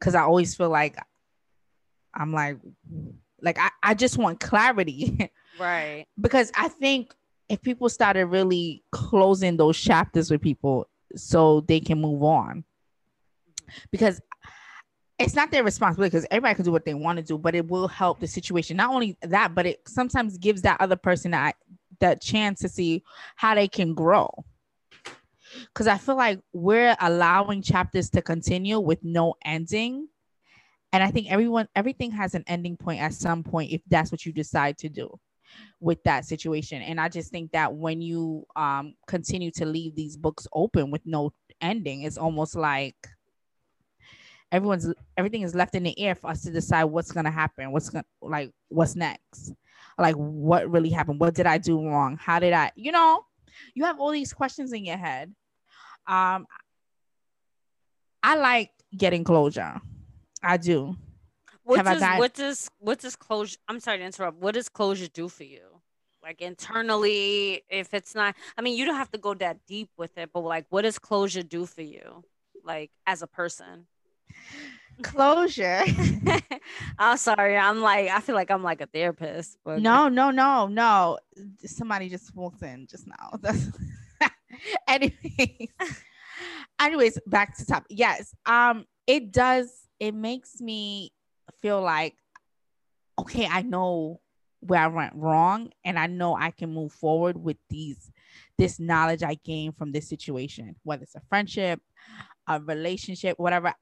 Cause 0.00 0.14
I 0.14 0.22
always 0.22 0.54
feel 0.54 0.70
like 0.70 0.96
I'm 2.14 2.32
like, 2.32 2.58
like 3.40 3.58
I, 3.58 3.70
I 3.82 3.94
just 3.94 4.18
want 4.18 4.40
clarity. 4.40 5.30
Right. 5.60 6.06
because 6.20 6.52
I 6.54 6.68
think 6.68 7.12
if 7.48 7.60
people 7.62 7.88
started 7.88 8.26
really 8.26 8.84
closing 8.92 9.56
those 9.56 9.76
chapters 9.76 10.30
with 10.30 10.40
people 10.40 10.86
so 11.16 11.62
they 11.62 11.80
can 11.80 12.00
move 12.00 12.22
on. 12.22 12.62
Because 13.90 14.20
it's 15.18 15.34
not 15.34 15.50
their 15.50 15.64
responsibility 15.64 16.10
because 16.10 16.26
everybody 16.30 16.54
can 16.54 16.64
do 16.64 16.72
what 16.72 16.84
they 16.84 16.94
want 16.94 17.18
to 17.18 17.24
do, 17.24 17.36
but 17.36 17.54
it 17.54 17.66
will 17.68 17.88
help 17.88 18.20
the 18.20 18.26
situation. 18.26 18.76
Not 18.76 18.94
only 18.94 19.16
that, 19.22 19.54
but 19.54 19.66
it 19.66 19.80
sometimes 19.86 20.38
gives 20.38 20.62
that 20.62 20.80
other 20.80 20.96
person 20.96 21.32
that 21.32 21.56
that 22.00 22.20
chance 22.20 22.60
to 22.60 22.68
see 22.68 23.02
how 23.36 23.54
they 23.54 23.68
can 23.68 23.94
grow. 23.94 24.28
Because 25.66 25.86
i 25.86 25.96
feel 25.96 26.16
like 26.16 26.40
we're 26.52 26.96
allowing 27.00 27.62
chapters 27.62 28.10
to 28.10 28.22
continue 28.22 28.78
with 28.78 29.02
no 29.02 29.34
ending. 29.44 30.08
And 30.92 31.02
i 31.02 31.10
think 31.10 31.30
everyone 31.30 31.68
everything 31.74 32.10
has 32.12 32.34
an 32.34 32.44
ending 32.46 32.76
point 32.76 33.00
at 33.00 33.14
some 33.14 33.42
point 33.42 33.72
if 33.72 33.82
that's 33.88 34.12
what 34.12 34.24
you 34.26 34.32
decide 34.32 34.78
to 34.78 34.88
do 34.88 35.10
with 35.80 36.02
that 36.04 36.24
situation. 36.26 36.82
And 36.82 37.00
i 37.00 37.08
just 37.08 37.30
think 37.30 37.52
that 37.52 37.74
when 37.74 38.00
you 38.00 38.44
um 38.56 38.94
continue 39.06 39.50
to 39.52 39.64
leave 39.64 39.94
these 39.94 40.16
books 40.16 40.46
open 40.52 40.90
with 40.90 41.02
no 41.04 41.32
ending 41.60 42.02
it's 42.02 42.18
almost 42.18 42.54
like 42.54 42.94
everyone's 44.50 44.92
everything 45.16 45.42
is 45.42 45.54
left 45.54 45.74
in 45.74 45.82
the 45.82 45.98
air 45.98 46.14
for 46.14 46.30
us 46.30 46.42
to 46.42 46.50
decide 46.50 46.84
what's 46.84 47.12
to 47.12 47.30
happen 47.30 47.72
what's 47.72 47.90
to 47.90 48.04
like 48.22 48.50
what's 48.68 48.96
next 48.96 49.52
like 49.98 50.14
what 50.14 50.70
really 50.70 50.90
happened? 50.90 51.20
What 51.20 51.34
did 51.34 51.46
i 51.46 51.58
do 51.58 51.84
wrong? 51.84 52.16
How 52.20 52.38
did 52.38 52.52
i 52.52 52.70
you 52.76 52.92
know 52.92 53.24
you 53.74 53.84
have 53.84 53.98
all 54.00 54.10
these 54.10 54.32
questions 54.32 54.72
in 54.72 54.84
your 54.84 54.96
head. 54.96 55.34
Um 56.06 56.46
i 58.22 58.36
like 58.36 58.70
getting 58.96 59.24
closure. 59.24 59.80
I 60.42 60.56
do. 60.56 60.96
What 61.64 61.84
does 61.84 62.02
what 62.18 62.34
does 62.34 62.70
what 62.78 62.98
does 63.00 63.16
closure 63.16 63.58
i'm 63.68 63.80
sorry 63.80 63.98
to 63.98 64.04
interrupt. 64.04 64.38
What 64.38 64.54
does 64.54 64.68
closure 64.68 65.08
do 65.08 65.28
for 65.28 65.44
you? 65.44 65.60
Like 66.22 66.40
internally 66.40 67.62
if 67.68 67.94
it's 67.94 68.14
not 68.14 68.34
i 68.56 68.62
mean 68.62 68.76
you 68.76 68.84
don't 68.84 68.96
have 68.96 69.10
to 69.12 69.18
go 69.18 69.34
that 69.34 69.58
deep 69.66 69.88
with 69.96 70.16
it 70.18 70.30
but 70.32 70.40
like 70.40 70.66
what 70.68 70.82
does 70.82 70.98
closure 70.98 71.42
do 71.42 71.66
for 71.66 71.82
you? 71.82 72.24
Like 72.64 72.90
as 73.06 73.22
a 73.22 73.26
person 73.26 73.86
closure. 75.02 75.82
I'm 76.98 77.16
sorry. 77.16 77.56
I'm 77.56 77.80
like, 77.80 78.08
I 78.08 78.20
feel 78.20 78.34
like 78.34 78.50
I'm 78.50 78.62
like 78.62 78.80
a 78.80 78.86
therapist. 78.86 79.58
But... 79.64 79.80
No, 79.80 80.08
no, 80.08 80.30
no, 80.30 80.66
no. 80.66 81.18
Somebody 81.64 82.08
just 82.08 82.34
walked 82.34 82.62
in 82.62 82.86
just 82.86 83.06
now. 83.06 83.38
anyways, 84.88 85.68
anyways, 86.80 87.18
back 87.26 87.56
to 87.56 87.66
top. 87.66 87.86
Yes. 87.88 88.34
Um, 88.46 88.86
it 89.06 89.32
does, 89.32 89.70
it 90.00 90.14
makes 90.14 90.60
me 90.60 91.12
feel 91.60 91.80
like, 91.80 92.14
okay, 93.18 93.46
I 93.46 93.62
know 93.62 94.20
where 94.60 94.80
I 94.80 94.88
went 94.88 95.14
wrong 95.14 95.70
and 95.84 95.98
I 95.98 96.06
know 96.06 96.34
I 96.34 96.50
can 96.50 96.74
move 96.74 96.92
forward 96.92 97.36
with 97.36 97.56
these 97.68 98.10
this 98.56 98.80
knowledge 98.80 99.22
I 99.22 99.34
gained 99.44 99.76
from 99.76 99.92
this 99.92 100.08
situation, 100.08 100.74
whether 100.82 101.04
it's 101.04 101.14
a 101.14 101.22
friendship, 101.28 101.80
a 102.48 102.60
relationship, 102.60 103.38
whatever 103.38 103.72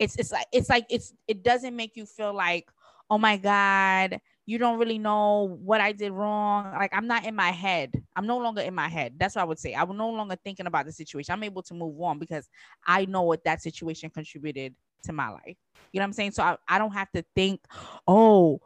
it's 0.00 0.16
it's 0.16 0.32
like 0.32 0.46
it's 0.50 0.68
like 0.68 0.86
it's 0.88 1.12
it 1.28 1.44
doesn't 1.44 1.76
make 1.76 1.96
you 1.96 2.06
feel 2.06 2.34
like 2.34 2.68
oh 3.10 3.18
my 3.18 3.36
god 3.36 4.18
you 4.46 4.58
don't 4.58 4.78
really 4.80 4.98
know 4.98 5.58
what 5.62 5.80
i 5.80 5.92
did 5.92 6.10
wrong. 6.10 6.72
Like 6.72 6.92
i'm 6.92 7.06
not 7.06 7.24
in 7.24 7.36
my 7.36 7.50
head. 7.50 7.92
I'm 8.16 8.26
no 8.26 8.38
longer 8.38 8.62
in 8.62 8.74
my 8.74 8.88
head. 8.88 9.14
That's 9.16 9.36
what 9.36 9.42
i 9.42 9.44
would 9.44 9.60
say. 9.60 9.74
I'm 9.74 9.96
no 9.96 10.10
longer 10.10 10.36
thinking 10.42 10.66
about 10.66 10.86
the 10.86 10.92
situation. 10.92 11.32
I'm 11.32 11.44
able 11.44 11.62
to 11.62 11.74
move 11.74 12.00
on 12.00 12.18
because 12.18 12.48
i 12.84 13.04
know 13.04 13.22
what 13.22 13.44
that 13.44 13.62
situation 13.62 14.10
contributed 14.10 14.74
to 15.04 15.12
my 15.12 15.28
life. 15.28 15.56
You 15.92 16.00
know 16.00 16.04
what 16.04 16.08
i'm 16.08 16.12
saying? 16.14 16.32
So 16.32 16.42
i, 16.42 16.56
I 16.66 16.78
don't 16.78 16.94
have 16.94 17.12
to 17.12 17.24
think 17.36 17.60
oh 18.08 18.60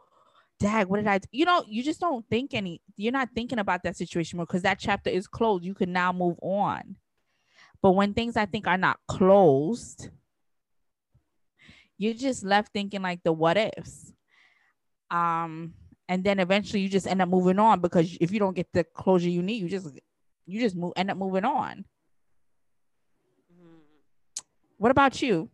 dag 0.57 0.87
what 0.87 0.97
did 0.97 1.07
i 1.07 1.17
do? 1.17 1.27
you 1.33 1.43
know 1.43 1.65
you 1.67 1.83
just 1.83 1.99
don't 1.99 2.25
think 2.29 2.53
any 2.53 2.81
you're 2.95 3.11
not 3.11 3.27
thinking 3.35 3.59
about 3.59 3.83
that 3.83 3.97
situation 3.97 4.37
more 4.37 4.45
because 4.45 4.61
that 4.61 4.79
chapter 4.79 5.09
is 5.09 5.27
closed. 5.27 5.65
You 5.65 5.75
can 5.75 5.91
now 5.91 6.13
move 6.13 6.37
on. 6.41 6.95
But 7.81 7.91
when 7.91 8.13
things 8.13 8.37
i 8.37 8.45
think 8.45 8.65
are 8.65 8.77
not 8.77 8.99
closed 9.07 10.09
you're 11.97 12.13
just 12.13 12.43
left 12.43 12.73
thinking 12.73 13.01
like 13.01 13.23
the 13.23 13.31
what 13.31 13.57
ifs. 13.57 14.13
Um, 15.09 15.73
and 16.07 16.23
then 16.23 16.39
eventually 16.39 16.81
you 16.81 16.89
just 16.89 17.07
end 17.07 17.21
up 17.21 17.29
moving 17.29 17.59
on 17.59 17.79
because 17.79 18.17
if 18.19 18.31
you 18.31 18.39
don't 18.39 18.55
get 18.55 18.71
the 18.73 18.83
closure 18.83 19.29
you 19.29 19.41
need, 19.41 19.61
you 19.61 19.69
just 19.69 19.87
you 20.45 20.59
just 20.59 20.75
move 20.75 20.93
end 20.95 21.09
up 21.09 21.17
moving 21.17 21.45
on. 21.45 21.85
Mm-hmm. 23.53 23.79
What 24.77 24.91
about 24.91 25.21
you? 25.21 25.49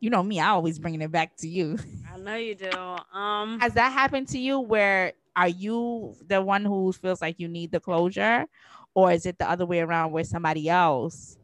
You 0.00 0.10
know 0.10 0.22
me, 0.22 0.38
I 0.38 0.48
always 0.48 0.78
bringing 0.78 1.00
it 1.00 1.10
back 1.10 1.36
to 1.38 1.48
you. 1.48 1.78
I 2.12 2.18
know 2.18 2.36
you 2.36 2.54
do. 2.54 2.70
Um, 3.14 3.60
has 3.60 3.74
that 3.74 3.92
happened 3.92 4.28
to 4.28 4.38
you? 4.38 4.58
Where 4.58 5.12
are 5.36 5.48
you 5.48 6.16
the 6.26 6.42
one 6.42 6.64
who 6.64 6.92
feels 6.92 7.22
like 7.22 7.38
you 7.38 7.48
need 7.48 7.70
the 7.70 7.80
closure, 7.80 8.46
or 8.92 9.12
is 9.12 9.24
it 9.24 9.38
the 9.38 9.48
other 9.48 9.64
way 9.64 9.80
around 9.80 10.10
where 10.12 10.24
somebody 10.24 10.68
else 10.68 11.38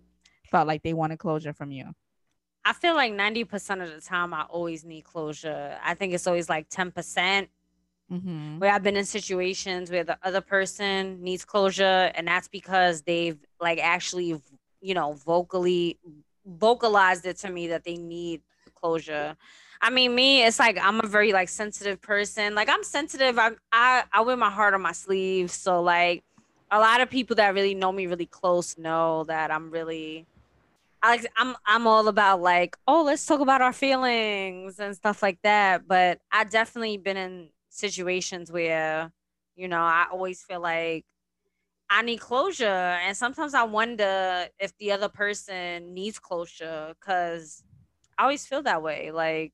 felt 0.51 0.67
like 0.67 0.83
they 0.83 0.93
wanted 0.93 1.19
closure 1.19 1.53
from 1.53 1.71
you? 1.71 1.95
I 2.65 2.73
feel 2.73 2.95
like 2.95 3.13
90% 3.13 3.83
of 3.83 3.95
the 3.95 4.01
time 4.01 4.35
I 4.35 4.43
always 4.43 4.85
need 4.85 5.05
closure. 5.05 5.79
I 5.83 5.95
think 5.95 6.13
it's 6.13 6.27
always 6.27 6.49
like 6.49 6.69
10% 6.69 7.49
mm-hmm. 8.13 8.59
where 8.59 8.73
I've 8.73 8.83
been 8.83 8.97
in 8.97 9.05
situations 9.05 9.91
where 9.91 10.05
the 10.05 10.19
other 10.23 10.41
person 10.41 11.23
needs 11.23 11.45
closure. 11.45 12.13
And 12.15 12.29
that's 12.29 12.49
because 12.49 13.03
they've 13.03 13.39
like 13.61 13.79
actually, 13.79 14.41
you 14.81 14.95
know, 14.95 15.15
vocally 15.15 15.99
vocalized 16.47 17.27
it 17.27 17.37
to 17.39 17.51
me 17.51 17.69
that 17.69 17.85
they 17.85 17.97
need 17.97 18.43
closure. 18.75 19.37
I 19.83 19.91
mean, 19.91 20.15
me, 20.15 20.45
it's 20.45 20.59
like 20.59 20.79
I'm 20.81 21.01
a 21.01 21.07
very 21.07 21.33
like 21.33 21.49
sensitive 21.49 22.01
person. 22.01 22.55
Like 22.55 22.69
I'm 22.69 22.85
sensitive. 22.85 23.39
I 23.39 23.53
I, 23.73 24.05
I 24.13 24.21
wear 24.23 24.37
my 24.37 24.51
heart 24.51 24.75
on 24.75 24.83
my 24.83 24.93
sleeve. 24.93 25.51
So 25.51 25.83
like 25.83 26.25
a 26.71 26.79
lot 26.79 27.01
of 27.01 27.09
people 27.11 27.37
that 27.37 27.55
really 27.55 27.75
know 27.75 27.91
me 27.91 28.07
really 28.07 28.27
close 28.27 28.77
know 28.77 29.25
that 29.25 29.51
I'm 29.51 29.71
really 29.71 30.27
I 31.03 31.25
I'm 31.37 31.57
I'm 31.67 31.87
all 31.87 32.09
about 32.09 32.43
like, 32.43 32.77
oh, 32.87 33.03
let's 33.05 33.25
talk 33.25 33.41
about 33.41 33.63
our 33.63 33.73
feelings 33.73 34.79
and 34.79 34.95
stuff 34.95 35.23
like 35.23 35.39
that. 35.43 35.89
But 35.89 36.21
I 36.33 36.45
definitely 36.45 36.99
been 36.99 37.17
in 37.17 37.49
situations 37.71 38.53
where, 38.53 39.13
you 39.57 39.69
know, 39.69 39.81
I 39.81 40.07
always 40.13 40.43
feel 40.43 40.61
like 40.61 41.07
I 41.89 42.03
need 42.03 42.21
closure. 42.21 42.67
And 42.67 43.17
sometimes 43.17 43.55
I 43.55 43.65
wonder 43.65 44.47
if 44.59 44.77
the 44.79 44.93
other 44.93 45.09
person 45.09 45.95
needs 45.95 46.19
closure 46.19 46.95
because 47.01 47.63
I 48.19 48.25
always 48.25 48.47
feel 48.47 48.63
that 48.63 48.83
way. 48.83 49.11
Like 49.11 49.53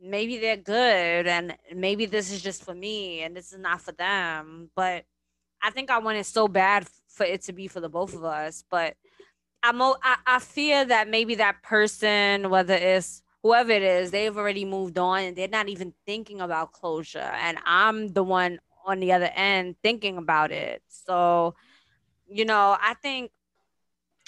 maybe 0.00 0.38
they're 0.38 0.56
good 0.56 1.26
and 1.26 1.56
maybe 1.74 2.06
this 2.06 2.32
is 2.32 2.40
just 2.42 2.64
for 2.64 2.74
me 2.74 3.20
and 3.22 3.36
this 3.36 3.52
is 3.52 3.58
not 3.58 3.82
for 3.82 3.92
them. 3.92 4.70
But 4.74 5.04
I 5.62 5.70
think 5.70 5.90
I 5.90 5.98
want 5.98 6.18
it 6.18 6.26
so 6.26 6.48
bad 6.48 6.86
for 7.08 7.24
it 7.24 7.42
to 7.42 7.52
be 7.52 7.68
for 7.68 7.80
the 7.80 7.90
both 7.90 8.14
of 8.14 8.24
us. 8.24 8.64
But 8.70 8.96
I'm 9.62 9.80
I, 9.82 10.16
I 10.26 10.38
fear 10.38 10.84
that 10.84 11.08
maybe 11.08 11.36
that 11.36 11.62
person, 11.62 12.50
whether 12.50 12.74
it's 12.74 13.22
whoever 13.42 13.72
it 13.72 13.82
is, 13.82 14.10
they've 14.10 14.36
already 14.36 14.64
moved 14.64 14.98
on 14.98 15.20
and 15.22 15.36
they're 15.36 15.48
not 15.48 15.68
even 15.68 15.94
thinking 16.06 16.40
about 16.40 16.72
closure. 16.72 17.18
And 17.18 17.58
I'm 17.64 18.08
the 18.08 18.22
one 18.22 18.60
on 18.86 19.00
the 19.00 19.12
other 19.12 19.30
end 19.34 19.76
thinking 19.82 20.16
about 20.16 20.50
it. 20.50 20.82
So, 20.88 21.54
you 22.28 22.44
know, 22.44 22.76
I 22.80 22.94
think 22.94 23.30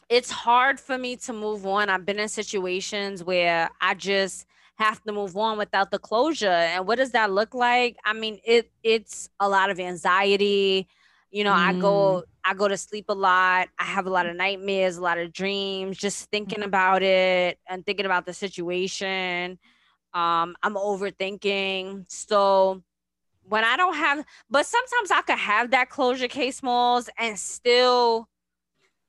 it's 0.09 0.31
hard 0.31 0.79
for 0.79 0.99
me 0.99 1.17
to 1.17 1.33
move 1.33 1.67
on. 1.67 1.89
I've 1.89 2.05
been 2.05 2.19
in 2.19 2.29
situations 2.29 3.25
where 3.25 3.71
I 3.81 3.95
just 3.95 4.47
have 4.77 5.03
to 5.05 5.13
move 5.13 5.37
on 5.37 5.59
without 5.59 5.91
the 5.91 5.99
closure. 5.99 6.49
And 6.49 6.87
what 6.87 6.97
does 6.99 7.13
that 7.13 7.31
look 7.31 7.55
like? 7.55 7.97
I 8.05 8.13
mean, 8.13 8.39
it 8.45 8.71
it's 8.83 9.29
a 9.41 9.49
lot 9.49 9.71
of 9.71 9.79
anxiety. 9.81 10.89
You 11.33 11.45
know, 11.45 11.53
mm. 11.53 11.57
I 11.57 11.73
go 11.73 12.25
I 12.45 12.55
go 12.55 12.69
to 12.69 12.77
sleep 12.77 13.07
a 13.09 13.15
lot. 13.15 13.69
I 13.79 13.85
have 13.85 14.07
a 14.07 14.11
lot 14.11 14.27
of 14.27 14.37
nightmares, 14.37 14.99
a 14.99 15.03
lot 15.03 15.19
of 15.19 15.33
dreams, 15.33 15.97
just 15.97 16.31
thinking 16.31 16.59
mm-hmm. 16.59 16.69
about 16.69 17.03
it 17.03 17.59
and 17.69 17.85
thinking 17.85 18.07
about 18.07 18.27
the 18.27 18.35
situation. 18.35 19.59
Um, 20.13 20.55
I'm 20.63 20.75
overthinking. 20.75 22.05
So 22.09 22.83
when 23.45 23.65
I 23.65 23.77
don't 23.77 23.95
have, 23.97 24.25
but 24.51 24.67
sometimes 24.67 25.11
I 25.11 25.23
could 25.23 25.39
have 25.39 25.71
that 25.71 25.89
closure 25.89 26.29
Kay 26.29 26.51
Smalls 26.51 27.09
and 27.19 27.39
still. 27.39 28.29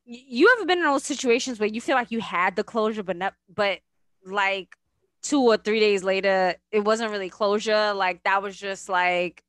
You 0.06 0.54
ever 0.58 0.66
been 0.66 0.80
in 0.80 0.84
those 0.84 1.06
situations 1.06 1.60
where 1.62 1.70
you 1.70 1.80
feel 1.80 1.96
like 1.96 2.12
you 2.12 2.20
had 2.20 2.58
the 2.58 2.64
closure, 2.64 3.04
but 3.04 3.16
not, 3.16 3.36
but 3.54 3.80
like 4.26 4.76
two 5.22 5.42
or 5.42 5.56
three 5.56 5.80
days 5.80 6.04
later, 6.04 6.56
it 6.72 6.82
wasn't 6.82 7.12
really 7.12 7.30
closure. 7.30 7.94
Like 7.94 8.24
that 8.24 8.44
was 8.44 8.58
just 8.58 8.90
like, 8.90 9.44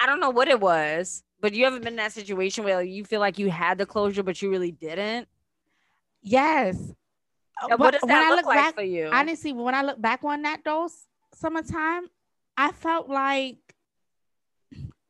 I 0.00 0.06
don't 0.06 0.20
know 0.20 0.30
what 0.30 0.48
it 0.48 0.60
was, 0.60 1.22
but 1.46 1.54
you 1.54 1.62
haven't 1.62 1.84
been 1.84 1.92
in 1.92 1.96
that 1.98 2.10
situation 2.10 2.64
where 2.64 2.82
you 2.82 3.04
feel 3.04 3.20
like 3.20 3.38
you 3.38 3.48
had 3.48 3.78
the 3.78 3.86
closure, 3.86 4.24
but 4.24 4.42
you 4.42 4.50
really 4.50 4.72
didn't? 4.72 5.28
Yes. 6.20 6.76
what 7.76 7.92
does 7.92 8.00
that 8.00 8.02
when 8.02 8.18
look 8.18 8.32
I 8.32 8.34
look 8.34 8.46
like 8.46 8.56
back, 8.56 8.74
for 8.74 8.82
you? 8.82 9.08
Honestly, 9.12 9.52
when 9.52 9.72
I 9.72 9.82
look 9.82 10.02
back 10.02 10.24
on 10.24 10.42
that 10.42 10.64
those 10.64 11.06
summertime, 11.32 12.08
I 12.56 12.72
felt 12.72 13.08
like 13.08 13.58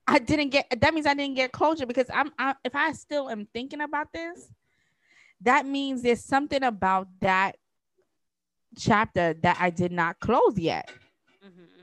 I 0.06 0.18
didn't 0.18 0.50
get 0.50 0.78
that 0.78 0.92
means 0.92 1.06
I 1.06 1.14
didn't 1.14 1.36
get 1.36 1.52
closure 1.52 1.86
because 1.86 2.10
I'm 2.12 2.30
I, 2.38 2.54
if 2.62 2.76
I 2.76 2.92
still 2.92 3.30
am 3.30 3.48
thinking 3.54 3.80
about 3.80 4.12
this, 4.12 4.50
that 5.40 5.64
means 5.64 6.02
there's 6.02 6.22
something 6.22 6.62
about 6.62 7.08
that 7.22 7.56
chapter 8.78 9.32
that 9.40 9.56
I 9.58 9.70
did 9.70 9.90
not 9.90 10.20
close 10.20 10.58
yet. 10.58 10.90
Mm-hmm. 11.42 11.75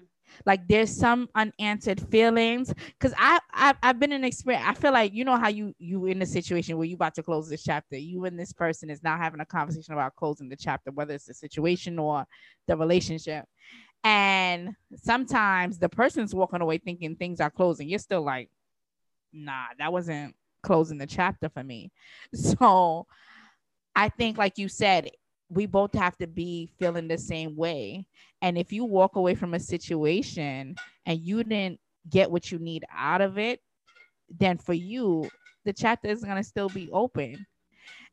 Like 0.45 0.67
there's 0.67 0.95
some 0.95 1.29
unanswered 1.35 2.01
feelings 2.09 2.73
because 2.73 3.13
I 3.17 3.39
I've, 3.53 3.77
I've 3.83 3.99
been 3.99 4.11
an 4.11 4.23
experience. 4.23 4.65
I 4.67 4.73
feel 4.73 4.91
like 4.91 5.13
you 5.13 5.25
know 5.25 5.37
how 5.37 5.49
you 5.49 5.73
you 5.79 6.05
in 6.05 6.21
a 6.21 6.25
situation 6.25 6.77
where 6.77 6.87
you 6.87 6.95
about 6.95 7.15
to 7.15 7.23
close 7.23 7.49
this 7.49 7.63
chapter. 7.63 7.97
You 7.97 8.25
and 8.25 8.39
this 8.39 8.53
person 8.53 8.89
is 8.89 9.03
now 9.03 9.17
having 9.17 9.39
a 9.39 9.45
conversation 9.45 9.93
about 9.93 10.15
closing 10.15 10.49
the 10.49 10.55
chapter, 10.55 10.91
whether 10.91 11.13
it's 11.13 11.25
the 11.25 11.33
situation 11.33 11.99
or 11.99 12.25
the 12.67 12.77
relationship. 12.77 13.45
And 14.03 14.75
sometimes 14.95 15.79
the 15.79 15.89
person's 15.89 16.35
walking 16.35 16.61
away 16.61 16.77
thinking 16.77 17.15
things 17.15 17.39
are 17.39 17.49
closing. 17.49 17.87
You're 17.87 17.99
still 17.99 18.23
like, 18.23 18.49
nah, 19.31 19.65
that 19.79 19.93
wasn't 19.93 20.35
closing 20.61 20.97
the 20.97 21.07
chapter 21.07 21.49
for 21.49 21.63
me. 21.63 21.91
So 22.33 23.07
I 23.95 24.09
think, 24.09 24.37
like 24.37 24.57
you 24.57 24.67
said, 24.67 25.11
we 25.49 25.65
both 25.65 25.93
have 25.93 26.17
to 26.17 26.27
be 26.27 26.69
feeling 26.79 27.07
the 27.07 27.17
same 27.17 27.55
way. 27.55 28.07
And 28.43 28.57
if 28.57 28.73
you 28.73 28.83
walk 28.83 29.15
away 29.15 29.35
from 29.35 29.53
a 29.53 29.59
situation 29.59 30.75
and 31.05 31.19
you 31.19 31.43
didn't 31.45 31.79
get 32.09 32.29
what 32.29 32.51
you 32.51 32.59
need 32.59 32.83
out 32.93 33.21
of 33.21 33.37
it, 33.37 33.61
then 34.29 34.57
for 34.57 34.73
you, 34.73 35.29
the 35.63 35.71
chapter 35.71 36.09
is 36.09 36.25
going 36.25 36.35
to 36.35 36.43
still 36.43 36.67
be 36.67 36.89
open. 36.91 37.45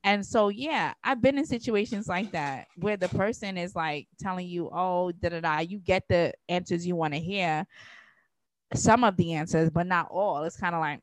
And 0.05 0.25
so, 0.25 0.49
yeah, 0.49 0.95
I've 1.03 1.21
been 1.21 1.37
in 1.37 1.45
situations 1.45 2.07
like 2.07 2.31
that 2.31 2.69
where 2.77 2.97
the 2.97 3.09
person 3.09 3.59
is 3.59 3.75
like 3.75 4.07
telling 4.21 4.47
you, 4.47 4.71
oh, 4.73 5.11
da 5.11 5.31
da 5.31 5.41
da, 5.41 5.59
you 5.59 5.81
get 5.81 6.05
the 6.09 6.33
answers 6.49 6.87
you 6.87 6.95
want 6.95 7.13
to 7.15 7.21
hear, 7.21 7.67
some 8.73 9.03
of 9.03 9.17
the 9.17 9.35
answers, 9.35 9.69
but 9.69 9.89
not 9.89 10.09
all. 10.13 10.45
It's 10.45 10.57
kind 10.57 10.77
of 10.77 10.81
like, 10.81 11.01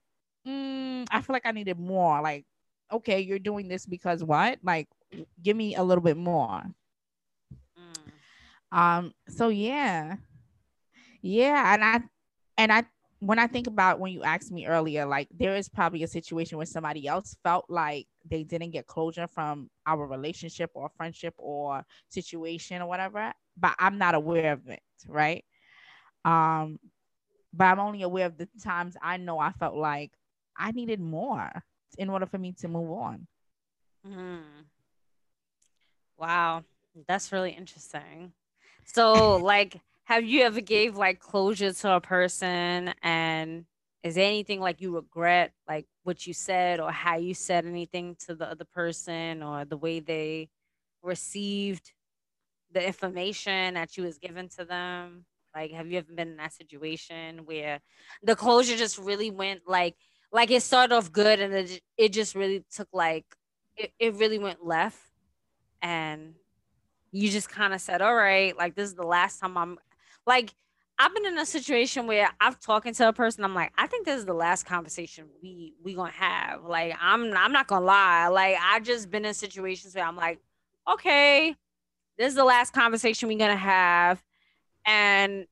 mm, 0.47 1.05
I 1.11 1.21
feel 1.21 1.33
like 1.33 1.45
I 1.45 1.51
needed 1.51 1.77
more. 1.77 2.21
Like, 2.21 2.45
okay, 2.93 3.19
you're 3.19 3.39
doing 3.39 3.67
this 3.67 3.85
because 3.85 4.23
what? 4.23 4.59
Like, 4.63 4.87
give 5.43 5.57
me 5.57 5.75
a 5.75 5.83
little 5.83 6.03
bit 6.03 6.15
more. 6.15 6.63
Um, 8.71 9.13
so 9.29 9.49
yeah. 9.49 10.17
Yeah, 11.21 11.73
and 11.73 11.83
I 11.83 12.01
and 12.57 12.71
I 12.71 12.83
when 13.19 13.39
I 13.39 13.47
think 13.47 13.67
about 13.67 13.99
when 13.99 14.11
you 14.11 14.23
asked 14.23 14.51
me 14.51 14.67
earlier, 14.67 15.05
like 15.05 15.27
there 15.31 15.55
is 15.55 15.69
probably 15.69 16.03
a 16.03 16.07
situation 16.07 16.57
where 16.57 16.65
somebody 16.65 17.07
else 17.07 17.35
felt 17.43 17.65
like 17.69 18.07
they 18.29 18.43
didn't 18.43 18.71
get 18.71 18.85
closure 18.87 19.27
from 19.27 19.69
our 19.85 20.05
relationship 20.05 20.69
or 20.73 20.89
friendship 20.95 21.33
or 21.37 21.83
situation 22.09 22.81
or 22.81 22.87
whatever, 22.87 23.33
but 23.57 23.75
I'm 23.79 23.97
not 23.97 24.13
aware 24.15 24.53
of 24.53 24.67
it, 24.67 24.81
right? 25.07 25.43
Um, 26.25 26.79
but 27.53 27.65
I'm 27.65 27.79
only 27.79 28.03
aware 28.03 28.27
of 28.27 28.37
the 28.37 28.47
times 28.63 28.95
I 29.01 29.17
know 29.17 29.39
I 29.39 29.51
felt 29.51 29.75
like 29.75 30.11
I 30.55 30.71
needed 30.71 30.99
more 30.99 31.51
in 31.97 32.09
order 32.09 32.25
for 32.25 32.37
me 32.37 32.53
to 32.59 32.67
move 32.67 32.91
on. 32.91 33.27
Mm. 34.05 34.41
Wow, 36.17 36.63
that's 37.07 37.31
really 37.31 37.51
interesting. 37.51 38.33
So, 38.87 39.37
like, 39.43 39.81
have 40.05 40.23
you 40.23 40.41
ever 40.43 40.61
gave 40.61 40.95
like 40.97 41.19
closure 41.19 41.73
to 41.73 41.95
a 41.95 42.01
person? 42.01 42.93
And 43.03 43.65
is 44.03 44.15
there 44.15 44.25
anything 44.27 44.59
like 44.61 44.81
you 44.81 44.95
regret 44.95 45.53
like 45.67 45.85
what 46.03 46.25
you 46.25 46.33
said 46.33 46.79
or 46.79 46.91
how 46.91 47.17
you 47.17 47.33
said 47.33 47.65
anything 47.65 48.15
to 48.27 48.35
the 48.35 48.49
other 48.49 48.65
person 48.65 49.43
or 49.43 49.65
the 49.65 49.77
way 49.77 49.99
they 49.99 50.49
received 51.03 51.93
the 52.71 52.85
information 52.85 53.75
that 53.75 53.97
you 53.97 54.03
was 54.03 54.17
given 54.17 54.49
to 54.49 54.65
them? 54.65 55.25
Like 55.55 55.71
have 55.71 55.87
you 55.91 55.99
ever 55.99 56.13
been 56.13 56.29
in 56.29 56.37
that 56.37 56.53
situation 56.53 57.45
where 57.45 57.81
the 58.23 58.35
closure 58.35 58.77
just 58.77 58.97
really 58.97 59.31
went 59.31 59.61
like 59.67 59.95
like 60.31 60.51
it 60.51 60.61
started 60.61 60.95
off 60.95 61.11
good 61.11 61.39
and 61.39 61.53
it, 61.53 61.81
it 61.97 62.13
just 62.13 62.35
really 62.35 62.63
took 62.73 62.89
like 62.93 63.25
it, 63.75 63.91
it 63.99 64.15
really 64.15 64.39
went 64.39 64.65
left? 64.65 64.99
And 65.81 66.35
you 67.17 67.29
just 67.29 67.49
kind 67.49 67.73
of 67.73 67.81
said 67.81 68.01
all 68.01 68.15
right 68.15 68.57
like 68.57 68.75
this 68.75 68.89
is 68.89 68.95
the 68.95 69.05
last 69.05 69.39
time 69.39 69.57
i'm 69.57 69.77
like 70.25 70.53
I've 70.99 71.13
been 71.13 71.27
in 71.27 71.37
a 71.37 71.45
situation 71.45 72.07
where 72.07 72.29
I've 72.41 72.59
talking 72.59 72.93
to 72.95 73.07
a 73.07 73.13
person. 73.13 73.43
I'm 73.43 73.53
like, 73.53 73.71
I 73.77 73.85
think 73.85 74.05
this 74.05 74.17
is 74.17 74.25
the 74.25 74.33
last 74.33 74.65
conversation 74.65 75.25
we 75.43 75.75
we 75.83 75.93
gonna 75.93 76.11
have. 76.11 76.63
Like, 76.63 76.95
I'm 76.99 77.35
I'm 77.37 77.51
not 77.51 77.67
gonna 77.67 77.85
lie. 77.85 78.27
Like, 78.27 78.57
I 78.59 78.79
just 78.79 79.11
been 79.11 79.23
in 79.23 79.35
situations 79.35 79.93
where 79.93 80.05
I'm 80.05 80.15
like, 80.15 80.39
okay, 80.91 81.55
this 82.17 82.29
is 82.29 82.35
the 82.35 82.43
last 82.43 82.73
conversation 82.73 83.29
we're 83.29 83.37
gonna 83.37 83.55
have, 83.55 84.23
and 84.85 85.45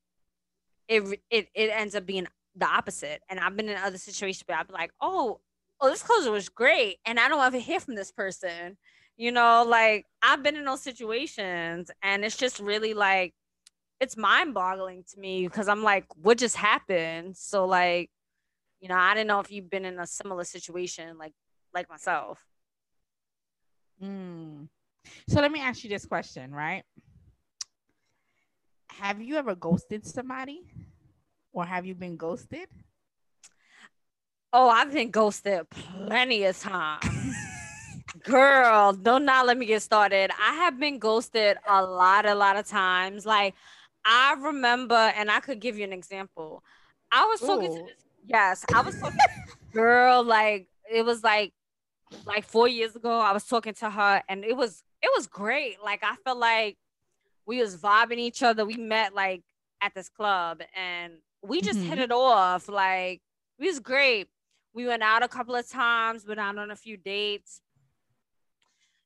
it 0.87 1.03
it 1.29 1.49
it 1.53 1.69
ends 1.71 1.93
up 1.93 2.07
being 2.07 2.27
the 2.55 2.65
opposite. 2.65 3.21
And 3.29 3.39
I've 3.39 3.55
been 3.55 3.69
in 3.69 3.77
other 3.77 3.99
situations 3.99 4.45
where 4.47 4.57
I'm 4.57 4.65
like, 4.71 4.91
oh, 4.99 5.41
oh, 5.79 5.89
this 5.89 6.01
closure 6.01 6.31
was 6.31 6.49
great, 6.49 6.97
and 7.05 7.19
I 7.19 7.29
don't 7.29 7.45
ever 7.45 7.59
hear 7.59 7.79
from 7.79 7.93
this 7.93 8.11
person. 8.11 8.77
You 9.17 9.31
know, 9.31 9.65
like 9.67 10.05
I've 10.21 10.43
been 10.43 10.55
in 10.55 10.65
those 10.65 10.83
situations, 10.83 11.89
and 12.01 12.25
it's 12.25 12.37
just 12.37 12.59
really 12.59 12.93
like 12.93 13.33
it's 13.99 14.17
mind 14.17 14.53
boggling 14.53 15.03
to 15.13 15.19
me 15.19 15.47
because 15.47 15.67
I'm 15.67 15.83
like, 15.83 16.05
what 16.15 16.37
just 16.37 16.57
happened? 16.57 17.37
So 17.37 17.65
like, 17.65 18.09
you 18.81 18.89
know, 18.89 18.95
I 18.95 19.13
didn't 19.13 19.27
know 19.27 19.39
if 19.39 19.51
you've 19.51 19.69
been 19.69 19.85
in 19.85 19.99
a 19.99 20.07
similar 20.07 20.43
situation 20.43 21.17
like 21.17 21.33
like 21.73 21.89
myself. 21.89 22.39
Mm. 24.03 24.67
So 25.29 25.39
let 25.41 25.51
me 25.51 25.61
ask 25.61 25.83
you 25.83 25.89
this 25.89 26.05
question, 26.05 26.51
right? 26.53 26.83
Have 28.89 29.21
you 29.21 29.35
ever 29.35 29.55
ghosted 29.55 30.05
somebody? 30.05 30.61
Or 31.51 31.65
have 31.65 31.85
you 31.85 31.95
been 31.95 32.17
ghosted? 32.17 32.67
Oh, 34.51 34.69
I've 34.69 34.91
been 34.91 35.11
ghosted 35.11 35.69
plenty 35.69 36.43
of 36.45 36.59
times. 36.59 37.35
Girl, 38.25 38.93
don't 38.93 39.23
not 39.23 39.45
let 39.45 39.57
me 39.57 39.67
get 39.67 39.83
started. 39.83 40.31
I 40.39 40.53
have 40.55 40.79
been 40.79 40.97
ghosted 40.97 41.57
a 41.67 41.83
lot, 41.83 42.25
a 42.25 42.33
lot 42.33 42.57
of 42.57 42.67
times. 42.67 43.23
Like 43.25 43.53
I 44.03 44.35
remember, 44.39 44.95
and 44.95 45.29
I 45.29 45.39
could 45.39 45.59
give 45.59 45.77
you 45.77 45.83
an 45.83 45.93
example. 45.93 46.63
I 47.11 47.25
was 47.25 47.39
talking 47.39 47.71
Ooh. 47.71 47.77
to 47.77 47.83
this, 47.83 48.03
yes, 48.25 48.65
I 48.73 48.81
was 48.81 48.99
talking 48.99 49.19
girl, 49.71 50.23
like 50.23 50.67
it 50.91 51.05
was 51.05 51.23
like 51.23 51.53
like 52.25 52.45
four 52.45 52.67
years 52.67 52.95
ago. 52.95 53.19
I 53.19 53.31
was 53.31 53.45
talking 53.45 53.75
to 53.75 53.91
her, 53.91 54.23
and 54.27 54.43
it 54.43 54.57
was 54.57 54.83
it 55.03 55.11
was 55.15 55.27
great. 55.27 55.77
Like 55.83 56.03
I 56.03 56.15
felt 56.23 56.39
like 56.39 56.77
we 57.45 57.61
was 57.61 57.77
vibing 57.77 58.17
each 58.17 58.41
other. 58.41 58.65
We 58.65 58.77
met 58.77 59.13
like 59.13 59.43
at 59.81 59.93
this 59.93 60.09
club, 60.09 60.61
and 60.75 61.13
we 61.43 61.61
just 61.61 61.77
mm-hmm. 61.77 61.89
hit 61.89 61.99
it 61.99 62.11
off. 62.11 62.67
Like 62.67 63.21
it 63.59 63.67
was 63.67 63.79
great. 63.79 64.29
We 64.73 64.87
went 64.87 65.03
out 65.03 65.21
a 65.21 65.27
couple 65.27 65.55
of 65.55 65.69
times, 65.69 66.25
went 66.25 66.39
out 66.39 66.57
on 66.57 66.71
a 66.71 66.75
few 66.75 66.97
dates 66.97 67.61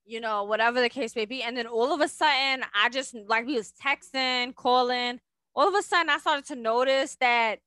you 0.09 0.19
know, 0.19 0.43
whatever 0.43 0.81
the 0.81 0.89
case 0.89 1.15
may 1.15 1.25
be. 1.25 1.43
And 1.43 1.55
then 1.55 1.67
all 1.67 1.93
of 1.93 2.01
a 2.01 2.07
sudden, 2.07 2.65
I 2.73 2.89
just 2.89 3.15
like 3.27 3.45
we 3.45 3.55
was 3.55 3.71
texting, 3.81 4.55
calling. 4.55 5.19
All 5.55 5.67
of 5.67 5.75
a 5.75 5.83
sudden, 5.83 6.09
I 6.09 6.17
started 6.17 6.45
to 6.47 6.55
notice 6.55 7.15
that 7.19 7.59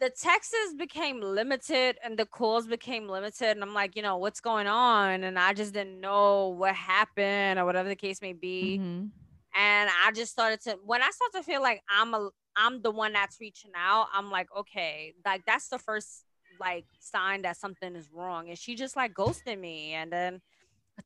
the 0.00 0.10
texts 0.10 0.74
became 0.76 1.20
limited 1.20 1.98
and 2.02 2.18
the 2.18 2.26
calls 2.26 2.66
became 2.66 3.08
limited. 3.08 3.50
And 3.50 3.62
I'm 3.62 3.74
like, 3.74 3.94
you 3.94 4.02
know, 4.02 4.16
what's 4.16 4.40
going 4.40 4.66
on? 4.66 5.22
And 5.22 5.38
I 5.38 5.52
just 5.52 5.72
didn't 5.72 6.00
know 6.00 6.48
what 6.48 6.74
happened 6.74 7.60
or 7.60 7.66
whatever 7.66 7.88
the 7.88 7.96
case 7.96 8.20
may 8.20 8.32
be. 8.32 8.78
Mm-hmm. 8.80 9.06
And 9.54 9.90
I 10.04 10.10
just 10.12 10.32
started 10.32 10.60
to 10.62 10.78
when 10.84 11.02
I 11.02 11.10
start 11.10 11.32
to 11.34 11.42
feel 11.42 11.62
like 11.62 11.82
I'm 11.88 12.14
a 12.14 12.30
I'm 12.56 12.82
the 12.82 12.90
one 12.90 13.12
that's 13.12 13.38
reaching 13.40 13.70
out, 13.76 14.08
I'm 14.12 14.30
like, 14.30 14.48
okay, 14.56 15.14
like 15.24 15.42
that's 15.46 15.68
the 15.68 15.78
first 15.78 16.24
like 16.58 16.84
sign 16.98 17.42
that 17.42 17.56
something 17.58 17.94
is 17.94 18.10
wrong. 18.12 18.48
And 18.48 18.58
she 18.58 18.74
just 18.74 18.96
like 18.96 19.14
ghosted 19.14 19.58
me. 19.58 19.92
And 19.92 20.10
then 20.12 20.40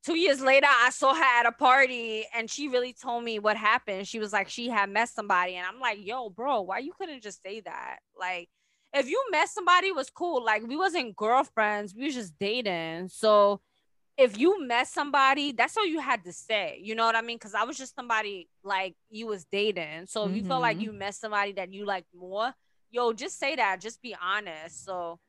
two 0.03 0.17
years 0.17 0.41
later, 0.41 0.67
I 0.69 0.89
saw 0.89 1.13
her 1.13 1.23
at 1.23 1.45
a 1.45 1.51
party 1.51 2.25
and 2.35 2.49
she 2.49 2.67
really 2.67 2.93
told 2.93 3.23
me 3.23 3.39
what 3.39 3.57
happened. 3.57 4.07
She 4.07 4.19
was 4.19 4.33
like, 4.33 4.49
she 4.49 4.69
had 4.69 4.89
met 4.89 5.09
somebody. 5.09 5.55
And 5.55 5.65
I'm 5.65 5.79
like, 5.79 6.05
yo, 6.05 6.29
bro, 6.29 6.61
why 6.61 6.79
you 6.79 6.93
couldn't 6.97 7.23
just 7.23 7.41
say 7.41 7.61
that? 7.61 7.97
Like, 8.19 8.49
if 8.93 9.09
you 9.09 9.23
met 9.31 9.49
somebody, 9.49 9.91
was 9.91 10.09
cool. 10.09 10.43
Like, 10.43 10.65
we 10.65 10.75
wasn't 10.75 11.15
girlfriends, 11.15 11.93
we 11.95 12.05
was 12.05 12.15
just 12.15 12.33
dating. 12.39 13.09
So 13.09 13.61
if 14.17 14.37
you 14.37 14.65
met 14.65 14.87
somebody, 14.87 15.51
that's 15.51 15.77
all 15.77 15.85
you 15.85 15.99
had 15.99 16.23
to 16.23 16.33
say. 16.33 16.79
You 16.81 16.95
know 16.95 17.05
what 17.05 17.15
I 17.15 17.21
mean? 17.21 17.37
Because 17.37 17.53
I 17.53 17.63
was 17.63 17.77
just 17.77 17.95
somebody 17.95 18.49
like 18.63 18.95
you 19.09 19.27
was 19.27 19.45
dating. 19.45 20.07
So 20.07 20.23
if 20.23 20.29
mm-hmm. 20.29 20.37
you 20.37 20.45
felt 20.45 20.61
like 20.61 20.77
mm-hmm. 20.77 20.85
you 20.85 20.93
met 20.93 21.15
somebody 21.15 21.51
that 21.53 21.71
you 21.71 21.85
liked 21.85 22.13
more, 22.15 22.53
yo, 22.89 23.13
just 23.13 23.37
say 23.37 23.55
that, 23.55 23.79
just 23.79 24.01
be 24.01 24.15
honest. 24.21 24.83
So 24.83 25.19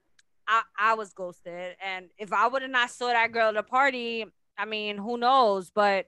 I, 0.46 0.62
I 0.78 0.94
was 0.94 1.12
ghosted. 1.12 1.76
And 1.84 2.06
if 2.16 2.32
I 2.32 2.48
would 2.48 2.62
have 2.62 2.70
not 2.70 2.90
saw 2.90 3.08
that 3.08 3.30
girl 3.32 3.50
at 3.50 3.56
a 3.56 3.62
party, 3.62 4.24
I 4.58 4.64
mean, 4.64 4.98
who 4.98 5.16
knows? 5.16 5.70
But 5.70 6.06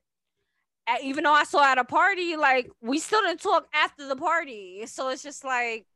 eh, 0.89 0.99
even 1.05 1.25
though 1.25 1.33
I 1.33 1.45
saw 1.45 1.65
at 1.65 1.79
a 1.79 1.85
party, 1.85 2.37
like 2.37 2.71
we 2.83 2.99
still 2.99 3.23
didn't 3.23 3.41
talk 3.41 3.67
after 3.73 4.09
the 4.09 4.17
party. 4.17 4.85
So 4.87 5.09
it's 5.09 5.23
just 5.23 5.45
like 5.45 5.87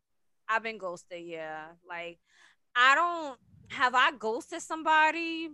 I've 0.48 0.62
been 0.62 0.78
ghosted, 0.78 1.24
yeah. 1.24 1.66
Like 1.86 2.18
I 2.76 2.94
don't 2.94 3.38
have 3.68 3.94
I 3.94 4.12
ghosted 4.12 4.62
somebody? 4.62 5.50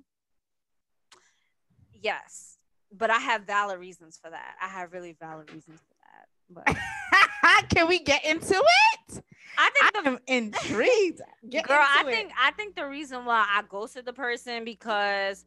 Yes. 1.93 2.59
But 2.93 3.11
I 3.11 3.19
have 3.19 3.43
valid 3.43 3.79
reasons 3.79 4.19
for 4.21 4.31
that. 4.31 4.57
I 4.61 4.69
have 4.69 4.93
really 4.93 5.17
valid 5.19 5.53
reasons 5.53 5.81
for 5.81 5.95
that. 6.01 6.67
But 6.67 7.69
can 7.75 7.89
we 7.89 8.01
get 8.01 8.25
into 8.25 8.55
it? 8.55 9.23
I 9.59 9.71
think 9.71 10.07
I'm 10.07 10.19
intrigued. 10.27 11.21
Get 11.49 11.67
Girl, 11.67 11.79
I 11.81 12.05
think 12.05 12.33
I 12.41 12.51
think 12.53 12.77
the 12.77 12.87
reason 12.87 13.25
why 13.25 13.47
I 13.49 13.63
ghosted 13.69 14.07
the 14.07 14.13
person 14.13 14.65
because 14.65 15.45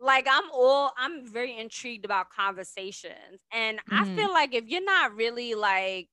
like 0.00 0.26
I'm 0.30 0.50
all 0.52 0.92
I'm 0.96 1.26
very 1.26 1.56
intrigued 1.56 2.04
about 2.04 2.30
conversations. 2.30 3.40
And 3.52 3.78
mm-hmm. 3.78 4.02
I 4.02 4.16
feel 4.16 4.30
like 4.30 4.54
if 4.54 4.68
you're 4.68 4.84
not 4.84 5.14
really 5.14 5.54
like 5.54 6.08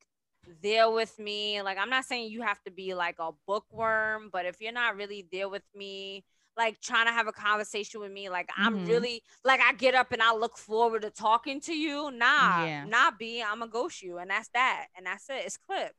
there 0.61 0.89
with 0.89 1.17
me, 1.19 1.61
like 1.61 1.77
I'm 1.77 1.89
not 1.89 2.05
saying 2.05 2.31
you 2.31 2.41
have 2.41 2.61
to 2.63 2.71
be 2.71 2.93
like 2.93 3.15
a 3.19 3.31
bookworm, 3.47 4.29
but 4.31 4.45
if 4.45 4.61
you're 4.61 4.71
not 4.71 4.95
really 4.95 5.27
there 5.31 5.49
with 5.49 5.63
me, 5.75 6.23
like 6.57 6.79
trying 6.81 7.05
to 7.05 7.11
have 7.11 7.27
a 7.27 7.33
conversation 7.33 7.99
with 7.99 8.11
me, 8.11 8.29
like 8.29 8.49
I'm 8.55 8.77
mm-hmm. 8.77 8.87
really 8.87 9.23
like 9.43 9.59
I 9.61 9.73
get 9.73 9.95
up 9.95 10.11
and 10.11 10.21
I 10.21 10.33
look 10.33 10.57
forward 10.57 11.01
to 11.03 11.09
talking 11.09 11.59
to 11.61 11.73
you. 11.73 12.11
Nah, 12.11 12.65
yeah. 12.65 12.85
not 12.85 13.19
be, 13.19 13.43
I'm 13.43 13.59
gonna 13.59 13.71
ghost 13.71 14.01
you, 14.01 14.17
and 14.17 14.29
that's 14.29 14.49
that, 14.53 14.87
and 14.95 15.05
that's 15.05 15.29
it. 15.29 15.43
It's 15.45 15.57
clip. 15.57 15.93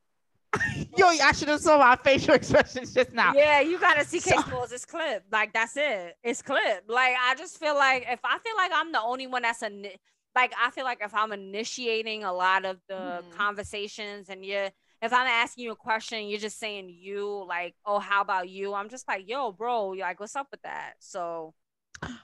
Yo, 0.97 1.07
I 1.07 1.33
should 1.33 1.49
have 1.49 1.61
saw 1.61 1.79
my 1.79 1.97
facial 1.97 2.35
expressions 2.41 2.95
just 2.95 3.13
now. 3.13 3.33
Yeah, 3.35 3.61
you 3.61 3.79
gotta 3.79 4.05
see 4.05 4.21
case 4.21 4.45
so- 4.45 4.67
It's 4.71 4.85
clip. 4.85 5.25
Like 5.31 5.53
that's 5.53 5.77
it. 5.77 6.17
It's 6.23 6.43
clip. 6.43 6.85
Like 6.89 7.15
I 7.21 7.35
just 7.37 7.59
feel 7.59 7.75
like 7.75 8.07
if 8.09 8.21
I 8.25 8.39
feel 8.39 8.57
like 8.57 8.71
I'm 8.75 8.93
the 8.93 9.01
only 9.01 9.27
one 9.27 9.43
that's 9.43 9.63
a 9.63 9.99
like 10.35 10.53
I 10.61 10.71
feel 10.71 10.85
like 10.85 10.99
if 11.03 11.15
I'm 11.15 11.33
initiating 11.33 12.25
a 12.25 12.33
lot 12.33 12.65
of 12.65 12.79
the 12.89 12.95
mm. 12.95 13.31
conversations 13.37 14.29
and 14.29 14.45
you 14.45 14.69
if 15.03 15.13
I'm 15.13 15.27
asking 15.27 15.65
you 15.65 15.73
a 15.73 15.77
question, 15.77 16.27
you're 16.27 16.41
just 16.41 16.59
saying 16.59 16.89
you 16.89 17.45
like, 17.47 17.75
oh, 17.85 17.99
how 17.99 18.23
about 18.23 18.49
you? 18.49 18.73
I'm 18.73 18.89
just 18.89 19.07
like, 19.07 19.29
yo, 19.29 19.53
bro, 19.53 19.93
you're 19.93 20.07
like, 20.07 20.21
what's 20.21 20.37
up 20.37 20.49
with 20.51 20.63
that? 20.63 20.95
So 21.01 21.55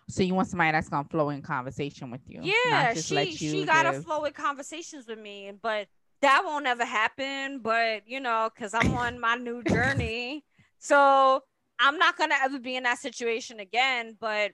so 0.09 0.23
you 0.23 0.35
want 0.35 0.49
somebody 0.49 0.73
that's 0.73 0.89
gonna 0.89 1.09
flow 1.09 1.31
in 1.31 1.43
conversation 1.43 2.11
with 2.11 2.21
you? 2.27 2.41
Yeah, 2.43 2.95
she 2.95 3.33
she 3.33 3.65
gotta 3.65 4.01
flow 4.03 4.25
in 4.25 4.33
conversations 4.33 5.07
with 5.07 5.19
me, 5.19 5.53
but 5.63 5.89
that 6.23 6.43
won't 6.45 6.67
ever 6.67 6.85
happen. 6.85 7.59
But 7.59 8.03
you 8.07 8.21
know, 8.21 8.51
because 8.55 8.75
I'm 8.75 8.95
on 8.95 9.21
my 9.21 9.35
new 9.35 9.63
journey, 9.65 10.45
so 10.79 11.43
I'm 11.79 11.99
not 11.99 12.17
gonna 12.17 12.37
ever 12.43 12.59
be 12.59 12.77
in 12.77 12.85
that 12.85 12.99
situation 12.99 13.61
again. 13.61 14.17
But 14.19 14.53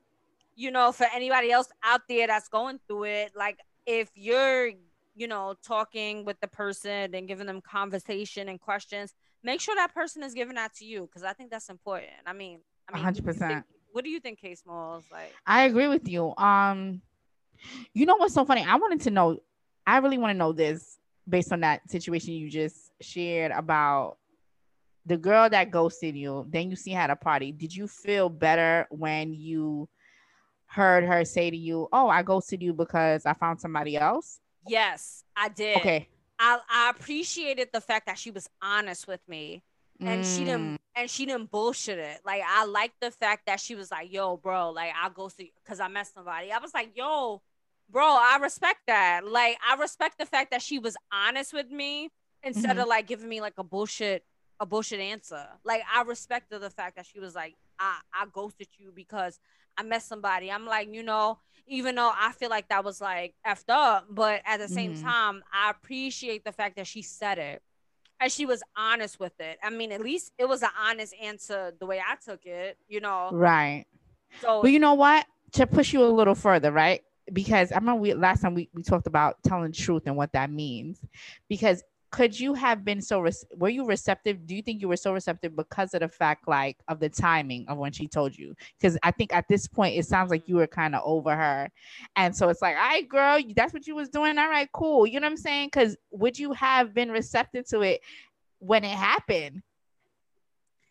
you 0.57 0.72
know, 0.72 0.90
for 0.90 1.07
anybody 1.14 1.52
else 1.52 1.68
out 1.85 2.02
there 2.09 2.26
that's 2.26 2.48
going 2.48 2.81
through 2.88 3.04
it, 3.04 3.33
like 3.37 3.61
if 3.87 4.11
you're, 4.16 4.72
you 5.14 5.28
know, 5.28 5.54
talking 5.64 6.24
with 6.24 6.40
the 6.40 6.48
person 6.48 7.14
and 7.14 7.28
giving 7.28 7.46
them 7.46 7.61
conversation 7.61 8.48
and 8.48 8.61
questions, 8.61 9.14
make 9.44 9.61
sure 9.61 9.76
that 9.76 9.94
person 9.94 10.24
is 10.24 10.35
giving 10.35 10.57
that 10.57 10.74
to 10.74 10.85
you 10.85 11.02
because 11.02 11.22
I 11.22 11.33
think 11.33 11.50
that's 11.50 11.68
important. 11.68 12.11
I 12.26 12.33
mean, 12.33 12.61
I 12.88 12.94
mean, 12.94 13.04
hundred 13.04 13.24
percent. 13.24 13.64
What 13.92 14.04
do 14.04 14.11
you 14.11 14.20
think, 14.20 14.40
Kay 14.40 14.54
Smalls? 14.54 15.04
Like, 15.11 15.33
I 15.46 15.64
agree 15.64 15.88
with 15.88 16.09
you. 16.09 16.35
Um, 16.37 17.02
you 17.94 18.04
know 18.04 18.16
what's 18.16 18.35
so 18.35 18.44
funny? 18.44 18.64
I 18.64 18.76
wanted 18.76 19.02
to 19.02 19.11
know. 19.11 19.38
I 19.87 19.98
really 19.98 20.18
want 20.18 20.33
to 20.33 20.38
know 20.38 20.52
this 20.52 20.98
based 21.29 21.53
on 21.53 21.61
that 21.61 21.88
situation 21.91 22.35
you 22.35 22.51
just 22.51 22.93
shared 23.01 23.53
about 23.53 24.17
the 25.07 25.17
girl 25.17 25.49
that 25.49 25.71
ghosted 25.71 26.17
you. 26.17 26.47
Then 26.49 26.71
you 26.71 26.77
see 26.77 26.93
her 26.93 27.01
at 27.01 27.11
a 27.11 27.17
party. 27.17 27.53
Did 27.53 27.75
you 27.75 27.88
feel 27.88 28.29
better 28.29 28.87
when 28.91 29.33
you? 29.33 29.88
heard 30.69 31.03
her 31.05 31.25
say 31.25 31.51
to 31.51 31.57
you, 31.57 31.88
"Oh, 31.93 32.09
I 32.09 32.23
ghosted 32.23 32.62
you 32.62 32.73
because 32.73 33.27
I 33.27 33.33
found 33.33 33.61
somebody 33.61 33.97
else." 33.97 34.38
Yes, 34.67 35.25
I 35.35 35.49
did. 35.49 35.79
Okay. 35.79 36.09
I, 36.38 36.61
I 36.71 36.91
appreciated 36.91 37.71
the 37.73 37.81
fact 37.81 38.07
that 38.07 38.19
she 38.19 38.31
was 38.31 38.49
honest 38.62 39.09
with 39.09 39.21
me 39.27 39.62
and 40.01 40.23
mm. 40.23 40.37
she 40.37 40.45
didn't 40.45 40.75
mm. 40.75 40.79
and 40.95 41.11
she 41.11 41.27
didn't 41.27 41.51
bullshit 41.51 41.99
it. 41.99 42.21
Like 42.25 42.43
I 42.47 42.64
like 42.67 42.93
the 43.01 43.11
fact 43.11 43.47
that 43.47 43.61
she 43.61 43.75
was 43.75 43.91
like, 43.91 44.12
"Yo, 44.12 44.37
bro, 44.37 44.71
like 44.71 44.93
I'll 45.01 45.11
go 45.11 45.29
see 45.29 45.53
because 45.64 45.81
I 45.81 45.88
met 45.88 46.07
somebody." 46.07 46.53
I 46.53 46.59
was 46.59 46.73
like, 46.73 46.93
"Yo, 46.95 47.43
bro, 47.90 48.05
I 48.05 48.38
respect 48.40 48.81
that. 48.87 49.27
Like 49.27 49.59
I 49.66 49.77
respect 49.77 50.18
the 50.18 50.27
fact 50.27 50.51
that 50.51 50.62
she 50.62 50.79
was 50.79 50.96
honest 51.12 51.53
with 51.53 51.70
me 51.70 52.11
instead 52.42 52.70
mm-hmm. 52.70 52.81
of 52.81 52.88
like 52.88 53.07
giving 53.07 53.29
me 53.29 53.40
like 53.40 53.55
a 53.59 53.64
bullshit 53.64 54.24
a 54.61 54.66
bullshit 54.66 55.01
answer. 55.01 55.46
Like 55.64 55.83
I 55.92 56.03
respected 56.03 56.61
the 56.61 56.70
fact 56.70 56.96
that 56.96 57.07
she 57.07 57.20
was 57.20 57.35
like, 57.35 57.55
"I 57.79 57.98
I 58.12 58.27
ghosted 58.33 58.68
you 58.77 58.92
because 58.94 59.38
I 59.77 59.85
met 59.85 60.03
somebody. 60.03 60.51
I'm 60.51 60.66
like, 60.66 60.92
you 60.92 61.05
know, 61.05 61.38
even 61.68 61.94
though 61.94 62.11
I 62.12 62.33
feel 62.33 62.51
like 62.51 62.68
that 62.68 62.85
was 62.85 63.01
like 63.01 63.35
effed 63.46 63.68
up, 63.68 64.07
but 64.11 64.42
at 64.44 64.59
the 64.59 64.68
same 64.68 64.94
mm-hmm. 64.94 65.07
time, 65.07 65.44
I 65.53 65.70
appreciate 65.70 66.44
the 66.44 66.53
fact 66.53 66.77
that 66.77 66.87
she 66.87 67.03
said 67.03 67.38
it 67.38 67.62
and 68.20 68.33
she 68.33 68.46
was 68.46 68.62
honest 68.77 69.20
with 69.20 69.38
it. 69.40 69.59
I 69.62 69.70
mean, 69.70 69.92
at 69.92 70.01
least 70.01 70.33
it 70.38 70.48
was 70.48 70.62
an 70.62 70.70
honest 70.79 71.14
answer 71.22 71.72
the 71.79 71.87
way 71.87 72.01
I 72.01 72.16
took 72.16 72.44
it, 72.46 72.77
you 72.88 73.01
know. 73.01 73.31
Right. 73.33 73.87
So, 74.40 74.62
but 74.62 74.72
you 74.72 74.79
know 74.79 74.94
what? 74.94 75.27
To 75.53 75.66
push 75.66 75.92
you 75.92 76.05
a 76.05 76.07
little 76.07 76.35
further, 76.35 76.72
right? 76.72 77.03
Because 77.33 77.73
I 77.73 77.77
remember 77.77 78.01
we 78.01 78.14
last 78.14 78.43
time 78.43 78.55
we, 78.55 78.69
we 78.73 78.83
talked 78.83 79.07
about 79.07 79.37
telling 79.45 79.73
truth 79.73 80.05
and 80.07 80.17
what 80.17 80.33
that 80.33 80.51
means. 80.51 81.01
Because 81.49 81.83
could 82.11 82.38
you 82.38 82.55
have 82.55 82.85
been 82.85 83.03
so 83.03 83.21
re- 83.21 83.33
were 83.57 83.69
you 83.69 83.85
receptive? 83.85 84.47
Do 84.47 84.55
you 84.55 84.62
think 84.62 84.81
you 84.81 84.88
were 84.88 84.97
so 84.97 85.12
receptive 85.12 85.55
because 85.55 85.93
of 85.93 86.01
the 86.01 86.09
fact 86.09 86.49
like 86.49 86.79
of 86.88 87.01
the 87.01 87.09
timing 87.09 87.67
of 87.69 87.77
when 87.77 87.93
she 87.93 88.09
told 88.09 88.37
you? 88.37 88.55
Because 88.79 88.97
i 89.03 89.11
think 89.11 89.35
at 89.35 89.47
this 89.49 89.67
point 89.67 89.97
it 89.97 90.07
sounds 90.07 90.31
like 90.31 90.49
you 90.49 90.57
were 90.57 90.67
kind 90.67 90.95
of 90.95 91.03
over 91.05 91.35
her. 91.35 91.71
And 92.17 92.35
so 92.35 92.49
it's 92.49 92.62
like 92.62 92.77
all 92.77 92.83
right 92.83 93.09
girl 93.09 93.38
that's 93.55 93.75
what 93.75 93.87
you 93.87 93.95
was 93.95 94.09
doing? 94.09 94.38
All 94.38 94.49
right 94.49 94.69
cool. 94.73 95.07
You 95.07 95.21
know 95.21 95.27
what 95.27 95.33
i'm 95.33 95.37
saying? 95.37 95.69
Because 95.69 95.97
would 96.11 96.38
you 96.38 96.53
have 96.53 96.95
been 96.95 97.11
receptive 97.11 97.67
to 97.69 97.83
it 97.83 98.01
when 98.59 98.85
it 98.85 98.97
happened? 98.97 99.62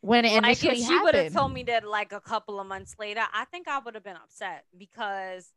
When 0.02 0.24
it 0.24 0.44
like 0.44 0.64
if 0.64 0.78
she 0.78 1.00
would 1.00 1.16
have 1.16 1.34
told 1.34 1.52
me 1.52 1.64
that 1.64 1.88
like 1.88 2.12
a 2.12 2.22
couple 2.22 2.60
of 2.60 2.68
months 2.68 2.96
later 3.00 3.24
i 3.34 3.46
think 3.46 3.68
i 3.68 3.80
would 3.80 3.96
have 3.96 4.04
been 4.04 4.16
upset 4.16 4.64
because 4.78 5.52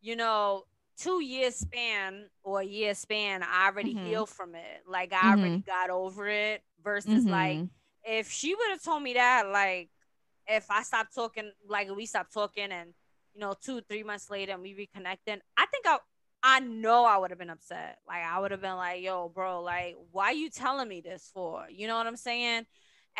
you 0.00 0.16
know 0.16 0.64
two 1.00 1.22
year 1.22 1.50
span 1.50 2.26
or 2.42 2.60
a 2.60 2.64
year 2.64 2.94
span, 2.94 3.42
I 3.42 3.66
already 3.66 3.94
mm-hmm. 3.94 4.06
healed 4.06 4.28
from 4.28 4.54
it. 4.54 4.82
Like 4.86 5.12
I 5.12 5.16
mm-hmm. 5.16 5.40
already 5.40 5.58
got 5.58 5.90
over 5.90 6.28
it. 6.28 6.62
Versus 6.82 7.24
mm-hmm. 7.24 7.30
like 7.30 7.58
if 8.04 8.30
she 8.30 8.54
would 8.54 8.70
have 8.70 8.82
told 8.82 9.02
me 9.02 9.14
that, 9.14 9.48
like 9.48 9.90
if 10.46 10.70
I 10.70 10.82
stopped 10.82 11.14
talking, 11.14 11.52
like 11.68 11.94
we 11.94 12.06
stopped 12.06 12.32
talking, 12.32 12.72
and 12.72 12.94
you 13.34 13.40
know, 13.40 13.54
two 13.62 13.82
three 13.82 14.02
months 14.02 14.30
later, 14.30 14.52
and 14.52 14.62
we 14.62 14.74
reconnected, 14.74 15.40
I 15.56 15.66
think 15.66 15.86
I. 15.86 15.98
I 16.42 16.60
know 16.60 17.04
I 17.04 17.18
would 17.18 17.28
have 17.32 17.38
been 17.38 17.50
upset. 17.50 17.98
Like 18.08 18.24
I 18.24 18.40
would 18.40 18.50
have 18.50 18.62
been 18.62 18.76
like, 18.76 19.02
"Yo, 19.02 19.28
bro, 19.28 19.60
like 19.60 19.94
why 20.10 20.30
you 20.30 20.48
telling 20.48 20.88
me 20.88 21.02
this 21.02 21.30
for?" 21.34 21.66
You 21.68 21.86
know 21.86 21.98
what 21.98 22.06
I'm 22.06 22.16
saying? 22.16 22.64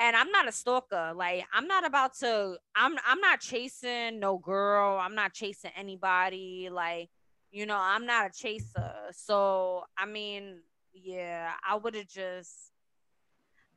And 0.00 0.16
I'm 0.16 0.30
not 0.32 0.48
a 0.48 0.52
stalker. 0.52 1.12
Like 1.14 1.44
I'm 1.52 1.68
not 1.68 1.86
about 1.86 2.14
to 2.20 2.56
I'm 2.74 2.96
I'm 3.06 3.20
not 3.20 3.40
chasing 3.40 4.18
no 4.18 4.38
girl. 4.38 4.98
I'm 4.98 5.14
not 5.14 5.34
chasing 5.34 5.70
anybody. 5.76 6.68
Like 6.72 7.10
you 7.52 7.66
know, 7.66 7.78
I'm 7.78 8.06
not 8.06 8.30
a 8.30 8.32
chaser. 8.32 8.92
So, 9.12 9.82
I 9.98 10.06
mean, 10.06 10.60
yeah, 10.94 11.50
I 11.68 11.76
would 11.76 11.94
have 11.94 12.08
just 12.08 12.72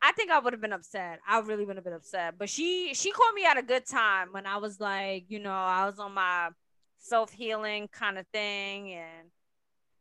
I 0.02 0.12
think 0.14 0.32
I 0.32 0.40
would 0.40 0.54
have 0.54 0.62
been 0.62 0.74
upset. 0.74 1.20
I 1.28 1.40
really 1.40 1.66
would 1.66 1.76
have 1.76 1.86
been 1.86 1.94
upset. 1.94 2.36
But 2.38 2.50
she 2.50 2.94
she 2.94 3.12
called 3.12 3.36
me 3.36 3.46
at 3.46 3.58
a 3.58 3.64
good 3.64 3.86
time 3.86 4.30
when 4.32 4.46
I 4.46 4.58
was 4.58 4.80
like, 4.80 5.26
you 5.28 5.40
know, 5.40 5.52
I 5.52 5.86
was 5.86 6.00
on 6.00 6.14
my 6.14 6.50
self-healing 7.00 7.90
kind 7.92 8.18
of 8.18 8.26
thing 8.28 8.94
and 8.94 9.28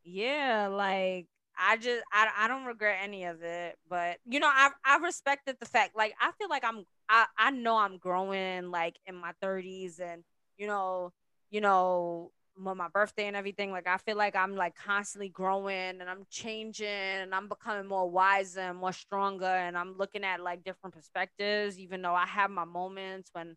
yeah, 0.05 0.69
like 0.69 1.27
I 1.59 1.77
just 1.77 2.03
I, 2.13 2.29
I 2.39 2.49
don't 2.49 2.65
regret 2.65 2.99
any 3.03 3.25
of 3.25 3.43
it, 3.43 3.77
but 3.89 4.19
you 4.27 4.41
know, 4.41 4.49
I 4.49 4.71
I 4.85 4.99
respected 4.99 5.57
the 5.61 5.67
fact 5.67 5.97
like 5.97 6.15
I 6.21 6.33
feel 6.33 6.49
like 6.49 6.65
I'm 6.65 6.85
I 7.09 7.27
I 7.39 7.51
know 7.51 7.77
I'm 7.77 7.99
growing 7.99 8.71
like 8.71 8.97
in 9.07 9.15
my 9.17 9.33
30s 9.43 10.01
and 10.01 10.25
you 10.59 10.67
know, 10.67 11.13
you 11.51 11.61
know, 11.61 12.31
on 12.67 12.77
my 12.77 12.89
birthday 12.89 13.27
and 13.27 13.37
everything 13.37 13.71
like 13.71 13.87
i 13.87 13.97
feel 13.97 14.17
like 14.17 14.37
i'm 14.37 14.55
like 14.55 14.75
constantly 14.77 15.29
growing 15.29 16.01
and 16.01 16.05
i'm 16.09 16.25
changing 16.31 16.87
and 16.87 17.35
i'm 17.35 17.49
becoming 17.49 17.87
more 17.87 18.09
wiser 18.09 18.61
and 18.61 18.79
more 18.79 18.93
stronger 18.93 19.47
and 19.47 19.77
i'm 19.77 19.97
looking 19.97 20.23
at 20.25 20.41
like 20.41 20.63
different 20.63 20.95
perspectives 20.95 21.79
even 21.79 22.03
though 22.03 22.15
i 22.15 22.27
have 22.27 22.51
my 22.51 22.65
moments 22.65 23.31
when 23.33 23.57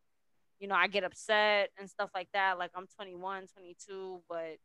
you 0.59 0.67
know 0.67 0.75
i 0.75 0.87
get 0.87 1.03
upset 1.03 1.69
and 1.77 1.89
stuff 1.89 2.09
like 2.15 2.29
that 2.33 2.57
like 2.57 2.71
i'm 2.75 2.87
21 2.95 3.45
22 3.47 4.21
but 4.29 4.57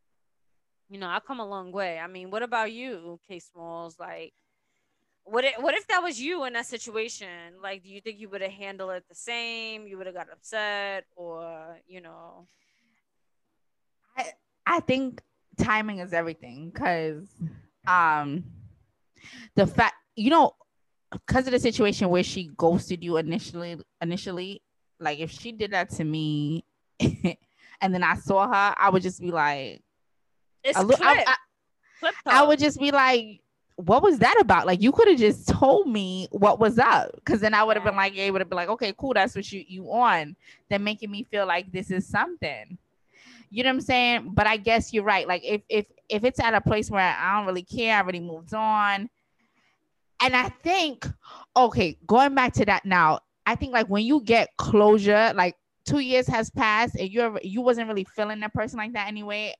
you 0.90 0.98
know 0.98 1.06
i 1.08 1.20
come 1.20 1.40
a 1.40 1.46
long 1.46 1.72
way. 1.72 1.98
I 1.98 2.06
mean 2.06 2.30
what 2.30 2.42
about 2.42 2.72
you 2.72 3.18
Kay 3.26 3.38
Smalls? 3.38 3.96
Like 3.98 4.34
what 5.24 5.44
if, 5.44 5.54
what 5.58 5.74
if 5.74 5.86
that 5.88 6.02
was 6.02 6.20
you 6.20 6.44
in 6.44 6.52
that 6.54 6.66
situation? 6.66 7.28
Like 7.62 7.82
do 7.82 7.88
you 7.88 8.00
think 8.00 8.18
you 8.18 8.28
would 8.28 8.42
have 8.42 8.50
handled 8.50 8.90
it 8.90 9.04
the 9.08 9.14
same? 9.14 9.86
You 9.86 9.96
would 9.96 10.06
have 10.06 10.16
got 10.16 10.28
upset 10.32 11.04
or 11.16 11.78
you 11.86 12.00
know? 12.00 12.48
I, 14.16 14.32
I 14.66 14.80
think 14.80 15.22
timing 15.56 16.00
is 16.00 16.12
everything 16.12 16.70
because 16.70 17.28
um 17.86 18.44
the 19.54 19.66
fact 19.66 19.94
you 20.16 20.30
know 20.30 20.52
because 21.12 21.46
of 21.46 21.52
the 21.52 21.58
situation 21.58 22.08
where 22.08 22.22
she 22.22 22.50
ghosted 22.56 23.02
you 23.04 23.16
initially 23.16 23.78
initially 24.00 24.62
like 24.98 25.18
if 25.18 25.30
she 25.30 25.52
did 25.52 25.72
that 25.72 25.90
to 25.90 26.04
me 26.04 26.64
and 27.80 27.94
then 27.94 28.02
I 28.02 28.14
saw 28.16 28.46
her, 28.46 28.74
I 28.76 28.90
would 28.90 29.02
just 29.02 29.20
be 29.20 29.30
like, 29.30 29.82
it's 30.64 30.78
I, 30.78 30.82
I, 30.82 31.36
I, 32.02 32.10
I 32.26 32.42
would 32.42 32.58
just 32.58 32.78
be 32.78 32.90
like, 32.90 33.40
what 33.76 34.02
was 34.02 34.18
that 34.18 34.36
about? 34.40 34.66
Like 34.66 34.82
you 34.82 34.92
could 34.92 35.08
have 35.08 35.18
just 35.18 35.48
told 35.48 35.88
me 35.88 36.28
what 36.30 36.60
was 36.60 36.78
up. 36.78 37.10
Cause 37.24 37.40
then 37.40 37.54
I 37.54 37.64
would 37.64 37.76
have 37.76 37.84
been 37.84 37.96
like 37.96 38.16
able 38.16 38.38
to 38.38 38.44
be 38.44 38.56
like, 38.56 38.68
okay, 38.68 38.92
cool, 38.96 39.14
that's 39.14 39.34
what 39.34 39.50
you 39.50 39.64
you 39.66 39.90
on. 39.90 40.36
Then 40.68 40.84
making 40.84 41.10
me 41.10 41.24
feel 41.24 41.46
like 41.46 41.70
this 41.72 41.90
is 41.90 42.06
something. 42.06 42.78
You 43.50 43.64
know 43.64 43.70
what 43.70 43.74
I'm 43.74 43.80
saying? 43.80 44.30
But 44.34 44.46
I 44.46 44.58
guess 44.58 44.92
you're 44.92 45.04
right. 45.04 45.26
Like 45.26 45.42
if 45.44 45.62
if 45.68 45.86
if 46.08 46.24
it's 46.24 46.40
at 46.40 46.54
a 46.54 46.60
place 46.60 46.90
where 46.90 47.16
I 47.18 47.36
don't 47.36 47.46
really 47.46 47.62
care, 47.64 47.96
I 47.96 48.00
already 48.00 48.20
moved 48.20 48.54
on. 48.54 49.08
And 50.22 50.36
I 50.36 50.50
think, 50.62 51.06
okay, 51.56 51.96
going 52.06 52.34
back 52.34 52.52
to 52.54 52.66
that 52.66 52.84
now, 52.84 53.20
I 53.46 53.54
think 53.54 53.72
like 53.72 53.86
when 53.86 54.04
you 54.04 54.20
get 54.20 54.50
closure, 54.58 55.32
like 55.34 55.56
two 55.86 56.00
years 56.00 56.26
has 56.28 56.50
passed 56.50 56.94
and 56.96 57.08
you're 57.08 57.40
you 57.42 57.62
wasn't 57.62 57.88
really 57.88 58.04
feeling 58.04 58.40
that 58.40 58.52
person 58.52 58.78
like 58.78 58.92
that 58.92 59.08
anyway, 59.08 59.54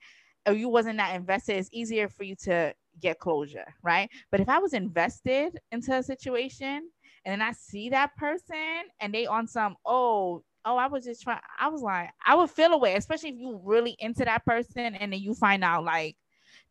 or 0.46 0.55
you 0.55 0.68
wasn't 0.68 0.98
that 0.98 1.14
invested, 1.14 1.57
it's 1.57 1.68
easier 1.72 2.09
for 2.09 2.24
you 2.24 2.35
to 2.44 2.74
get 3.00 3.18
closure, 3.18 3.74
right? 3.83 4.09
But 4.31 4.40
if 4.40 4.48
I 4.48 4.59
was 4.59 4.72
invested 4.72 5.59
into 5.70 5.94
a 5.94 6.03
situation 6.03 6.88
and 7.24 7.33
then 7.33 7.42
I 7.42 7.53
see 7.53 7.90
that 7.90 8.16
person 8.16 8.83
and 9.00 9.14
they 9.14 9.26
on 9.26 9.46
some, 9.46 9.76
oh, 9.85 10.42
oh, 10.64 10.76
I 10.76 10.87
was 10.87 11.05
just 11.05 11.22
trying, 11.22 11.40
I 11.59 11.68
was 11.68 11.83
like, 11.83 12.11
I 12.24 12.35
would 12.35 12.50
feel 12.50 12.72
away, 12.72 12.96
especially 12.96 13.31
if 13.31 13.37
you 13.37 13.61
really 13.64 13.96
into 13.98 14.24
that 14.24 14.44
person 14.44 14.94
and 14.94 15.12
then 15.12 15.20
you 15.20 15.35
find 15.35 15.64
out 15.64 15.85
like 15.85 16.16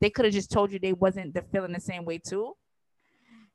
they 0.01 0.09
could 0.09 0.25
have 0.25 0.33
just 0.33 0.51
told 0.51 0.71
you 0.71 0.79
they 0.79 0.93
wasn't 0.93 1.33
the 1.33 1.41
feeling 1.41 1.73
the 1.73 1.79
same 1.79 2.05
way 2.05 2.17
too. 2.17 2.53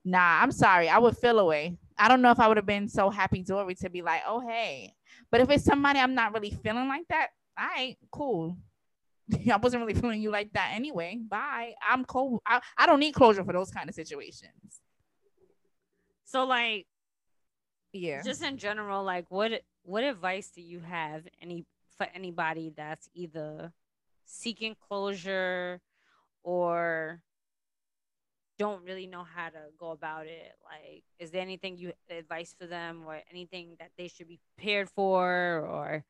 Nah, 0.05 0.42
I'm 0.42 0.53
sorry. 0.53 0.88
I 0.88 0.98
would 0.98 1.16
feel 1.16 1.38
away. 1.38 1.79
I 1.96 2.09
don't 2.09 2.20
know 2.20 2.31
if 2.31 2.40
I 2.40 2.48
would 2.48 2.59
have 2.59 2.66
been 2.66 2.88
so 2.88 3.09
happy 3.09 3.42
Dory 3.42 3.74
to 3.77 3.90
be 3.90 4.03
like, 4.03 4.22
oh 4.27 4.40
hey. 4.40 4.94
But 5.31 5.40
if 5.40 5.50
it's 5.50 5.64
somebody 5.64 5.98
I'm 5.98 6.14
not 6.14 6.35
really 6.35 6.50
feeling 6.50 6.88
like 6.88 7.07
that, 7.09 7.29
all 7.59 7.66
right, 7.66 7.96
cool. 8.11 8.57
I 9.53 9.57
wasn't 9.57 9.81
really 9.85 9.99
feeling 9.99 10.21
you 10.21 10.31
like 10.31 10.53
that 10.53 10.73
anyway. 10.75 11.19
Bye. 11.29 11.75
I'm 11.87 12.05
cool. 12.05 12.43
I, 12.47 12.61
I 12.77 12.87
don't 12.87 13.01
need 13.01 13.13
closure 13.13 13.45
for 13.45 13.53
those 13.53 13.71
kind 13.71 13.89
of 13.89 13.95
situations. 13.95 14.81
So 16.25 16.45
like 16.45 16.87
yeah. 17.95 18.23
Just 18.23 18.43
in 18.43 18.59
general, 18.59 19.05
like 19.05 19.27
what 19.29 19.63
what 19.85 20.03
advice 20.03 20.51
do 20.55 20.61
you 20.61 20.81
have 20.81 21.23
any 21.41 21.65
for 21.97 22.07
anybody 22.13 22.73
that's 22.77 23.09
either 23.15 23.73
seeking 24.25 24.75
closure 24.89 25.81
or 26.43 27.21
don't 28.59 28.85
really 28.85 29.07
know 29.07 29.25
how 29.25 29.49
to 29.49 29.59
go 29.79 29.91
about 29.91 30.27
it 30.27 30.53
like 30.65 31.03
is 31.19 31.33
there 31.33 31.43
anything 31.43 31.77
you 31.77 31.93
advice 32.09 32.55
for 32.59 32.67
them 32.67 33.03
or 33.05 33.21
anything 33.29 33.75
that 33.81 33.91
they 33.99 34.07
should 34.07 34.29
be 34.29 34.39
prepared 34.57 34.89
for 34.89 35.67
or 35.69 36.05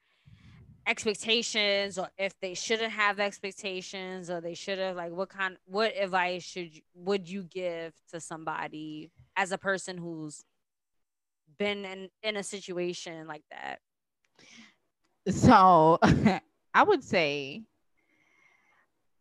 expectations 0.87 1.99
or 1.99 2.09
if 2.18 2.38
they 2.40 2.55
shouldn't 2.55 2.92
have 2.92 3.18
expectations 3.18 4.31
or 4.31 4.40
they 4.40 4.55
should 4.55 4.79
have 4.79 4.97
like 4.97 5.12
what 5.12 5.29
kind 5.31 5.57
what 5.66 5.97
advice 5.97 6.42
should 6.42 6.75
you, 6.75 6.83
would 6.94 7.29
you 7.29 7.42
give 7.44 7.94
to 8.11 8.20
somebody 8.20 9.11
as 9.37 9.53
a 9.53 9.59
person 9.59 9.97
who's 9.97 10.44
been 11.59 11.85
in 11.85 12.09
in 12.23 12.37
a 12.37 12.42
situation 12.42 13.27
like 13.27 13.44
that? 13.51 13.79
So 15.29 15.99
i 16.75 16.83
would 16.83 17.03
say 17.03 17.62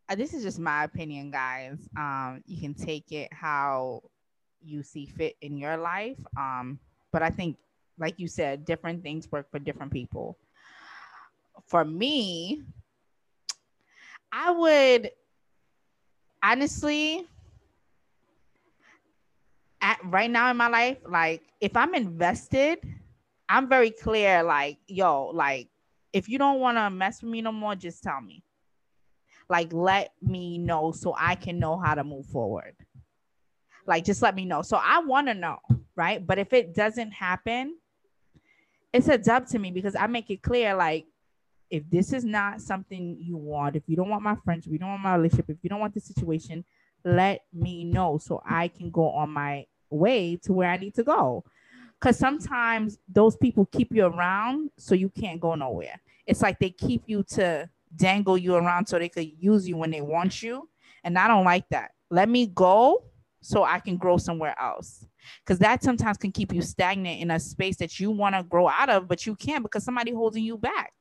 uh, 0.10 0.16
this 0.16 0.34
is 0.34 0.44
just 0.44 0.60
my 0.60 0.84
opinion 0.84 1.32
guys. 1.32 1.78
Um 1.98 2.42
you 2.46 2.60
can 2.60 2.74
take 2.74 3.12
it 3.12 3.32
how 3.32 4.02
you 4.62 4.84
see 4.84 5.06
fit 5.06 5.36
in 5.42 5.58
your 5.58 5.76
life 5.78 6.18
um 6.38 6.80
but 7.12 7.22
i 7.22 7.30
think 7.30 7.58
like 8.00 8.18
you 8.18 8.28
said 8.28 8.66
different 8.66 9.04
things 9.04 9.30
work 9.30 9.50
for 9.52 9.60
different 9.60 9.92
people 9.92 10.38
for 11.68 11.84
me, 11.86 12.62
I 14.32 14.52
would 14.52 15.12
honestly 16.42 17.26
at 19.82 20.00
right 20.06 20.32
now 20.32 20.50
in 20.50 20.58
my 20.58 20.68
life, 20.68 20.98
like 21.08 21.42
if 21.62 21.76
I'm 21.76 21.94
invested, 21.94 22.80
I'm 23.50 23.68
very 23.68 23.92
clear, 23.92 24.44
like, 24.44 24.78
yo, 24.88 25.28
like 25.28 25.70
if 26.14 26.30
you 26.30 26.38
don't 26.38 26.60
want 26.60 26.78
to 26.78 26.90
mess 26.90 27.22
with 27.22 27.32
me 27.32 27.42
no 27.42 27.52
more, 27.52 27.76
just 27.76 28.04
tell 28.04 28.22
me. 28.22 28.44
Like, 29.50 29.74
let 29.74 30.14
me 30.22 30.58
know 30.58 30.92
so 30.92 31.14
I 31.18 31.36
can 31.36 31.60
know 31.60 31.78
how 31.78 31.96
to 31.96 32.04
move 32.04 32.26
forward. 32.28 32.76
Like, 33.86 34.06
just 34.06 34.22
let 34.22 34.36
me 34.36 34.46
know. 34.46 34.62
So 34.62 34.80
I 34.82 35.00
want 35.00 35.28
to 35.28 35.34
know, 35.34 35.58
right? 35.96 36.26
But 36.26 36.40
if 36.40 36.54
it 36.54 36.74
doesn't 36.74 37.12
happen, 37.12 37.78
it's 38.94 39.10
a 39.10 39.18
dub 39.18 39.48
to 39.48 39.60
me 39.60 39.72
because 39.72 39.96
I 39.96 40.08
make 40.08 40.30
it 40.30 40.42
clear, 40.42 40.76
like, 40.76 41.06
if 41.74 41.90
this 41.90 42.14
is 42.14 42.24
not 42.24 42.62
something 42.62 43.18
you 43.20 43.36
want, 43.36 43.76
if 43.76 43.82
you 43.88 43.96
don't 43.96 44.08
want 44.08 44.22
my 44.22 44.36
friendship, 44.46 44.68
if 44.68 44.74
you 44.74 44.78
don't 44.78 44.90
want 44.90 45.02
my 45.02 45.16
relationship, 45.16 45.50
if 45.50 45.58
you 45.64 45.72
don't 45.72 45.80
want 45.80 45.96
the 45.96 46.00
situation, 46.00 46.64
let 47.04 47.46
me 47.52 47.84
know 47.84 48.20
so 48.20 48.44
I 48.48 48.68
can 48.68 48.92
go 48.92 49.10
on 49.10 49.32
my 49.32 49.66
way 49.90 50.36
to 50.44 50.54
where 50.54 50.70
I 50.70 50.78
need 50.78 50.94
to 50.94 51.04
go. 51.04 51.44
Because 52.00 52.20
sometimes 52.20 53.00
those 53.12 53.36
people 53.36 53.66
keep 53.66 53.92
you 53.92 54.06
around 54.06 54.70
so 54.78 54.94
you 54.94 55.10
can't 55.10 55.42
go 55.42 55.56
nowhere. 55.56 56.00
It's 56.28 56.44
like 56.44 56.60
they 56.60 56.70
keep 56.70 57.06
you 57.08 57.24
to 57.30 57.68
dangle 57.96 58.38
you 58.38 58.54
around 58.54 58.86
so 58.86 59.00
they 59.00 59.10
could 59.10 59.32
use 59.40 59.68
you 59.68 59.76
when 59.76 59.90
they 59.90 60.02
want 60.02 60.44
you. 60.44 60.70
And 61.04 61.18
I 61.18 61.28
don't 61.28 61.44
like 61.44 61.68
that. 61.70 61.94
Let 62.12 62.30
me 62.30 62.46
go 62.46 63.04
so 63.42 63.64
I 63.64 63.80
can 63.80 63.98
grow 63.98 64.18
somewhere 64.18 64.56
else. 64.62 65.08
Because 65.44 65.58
that 65.58 65.82
sometimes 65.82 66.18
can 66.18 66.32
keep 66.32 66.54
you 66.54 66.62
stagnant 66.62 67.20
in 67.20 67.32
a 67.32 67.40
space 67.40 67.78
that 67.78 68.00
you 68.00 68.12
want 68.12 68.36
to 68.36 68.44
grow 68.44 68.68
out 68.68 68.90
of, 68.90 69.08
but 69.08 69.26
you 69.26 69.36
can't 69.36 69.64
because 69.64 69.84
somebody 69.84 70.12
holding 70.14 70.44
you 70.44 70.58
back. 70.58 70.94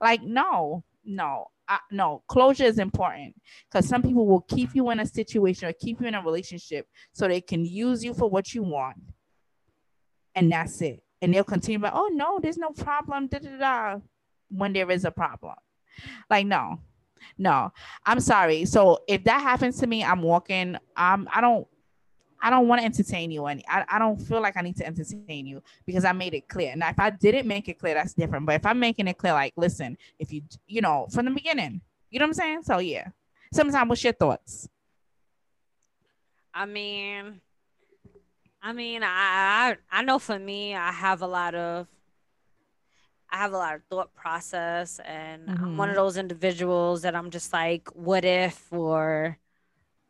Like, 0.00 0.22
no, 0.22 0.84
no, 1.04 1.46
I, 1.68 1.78
no. 1.90 2.22
Closure 2.28 2.64
is 2.64 2.78
important 2.78 3.34
because 3.70 3.88
some 3.88 4.02
people 4.02 4.26
will 4.26 4.42
keep 4.42 4.74
you 4.74 4.90
in 4.90 5.00
a 5.00 5.06
situation 5.06 5.68
or 5.68 5.72
keep 5.72 6.00
you 6.00 6.06
in 6.06 6.14
a 6.14 6.22
relationship 6.22 6.86
so 7.12 7.28
they 7.28 7.40
can 7.40 7.64
use 7.64 8.04
you 8.04 8.14
for 8.14 8.28
what 8.28 8.54
you 8.54 8.62
want, 8.62 8.96
and 10.34 10.50
that's 10.50 10.80
it. 10.82 11.02
And 11.22 11.32
they'll 11.32 11.44
continue, 11.44 11.78
but 11.78 11.92
oh 11.94 12.10
no, 12.12 12.38
there's 12.40 12.58
no 12.58 12.70
problem. 12.70 13.28
Da, 13.28 13.38
da, 13.38 13.58
da, 13.58 13.98
when 14.50 14.72
there 14.72 14.90
is 14.90 15.04
a 15.04 15.10
problem, 15.10 15.54
like 16.28 16.46
no, 16.46 16.80
no. 17.38 17.72
I'm 18.04 18.20
sorry. 18.20 18.64
So 18.64 19.00
if 19.08 19.24
that 19.24 19.40
happens 19.40 19.78
to 19.80 19.86
me, 19.86 20.04
I'm 20.04 20.22
walking. 20.22 20.76
Um, 20.96 21.28
I 21.32 21.40
don't 21.40 21.66
I 22.40 22.50
don't 22.50 22.68
want 22.68 22.80
to 22.80 22.84
entertain 22.84 23.30
you 23.30 23.46
any. 23.46 23.64
I, 23.68 23.84
I 23.88 23.98
don't 23.98 24.20
feel 24.20 24.40
like 24.40 24.56
I 24.56 24.60
need 24.60 24.76
to 24.76 24.86
entertain 24.86 25.46
you 25.46 25.62
because 25.86 26.04
I 26.04 26.12
made 26.12 26.34
it 26.34 26.48
clear. 26.48 26.74
Now, 26.76 26.90
if 26.90 26.98
I 26.98 27.10
didn't 27.10 27.46
make 27.46 27.68
it 27.68 27.78
clear, 27.78 27.94
that's 27.94 28.14
different. 28.14 28.46
But 28.46 28.56
if 28.56 28.66
I'm 28.66 28.78
making 28.78 29.08
it 29.08 29.18
clear, 29.18 29.32
like, 29.32 29.54
listen, 29.56 29.96
if 30.18 30.32
you, 30.32 30.42
you 30.66 30.80
know, 30.80 31.06
from 31.10 31.24
the 31.26 31.30
beginning, 31.30 31.80
you 32.10 32.18
know 32.18 32.24
what 32.24 32.30
I'm 32.30 32.34
saying? 32.34 32.62
So 32.64 32.78
yeah. 32.78 33.08
Sometimes, 33.52 33.88
what's 33.88 34.04
your 34.04 34.12
thoughts? 34.12 34.68
I 36.52 36.66
mean, 36.66 37.40
I 38.62 38.72
mean, 38.72 39.02
I, 39.02 39.06
I 39.08 39.76
I 39.90 40.02
know 40.02 40.18
for 40.18 40.38
me, 40.38 40.74
I 40.74 40.90
have 40.90 41.22
a 41.22 41.26
lot 41.26 41.54
of 41.54 41.86
I 43.30 43.36
have 43.38 43.52
a 43.52 43.56
lot 43.56 43.74
of 43.74 43.82
thought 43.90 44.14
process 44.14 45.00
and 45.04 45.48
mm-hmm. 45.48 45.64
I'm 45.64 45.76
one 45.76 45.88
of 45.88 45.94
mm-hmm. 45.94 46.04
those 46.04 46.16
individuals 46.16 47.02
that 47.02 47.14
I'm 47.14 47.30
just 47.30 47.52
like, 47.52 47.88
what 47.94 48.24
if 48.24 48.72
or 48.72 49.38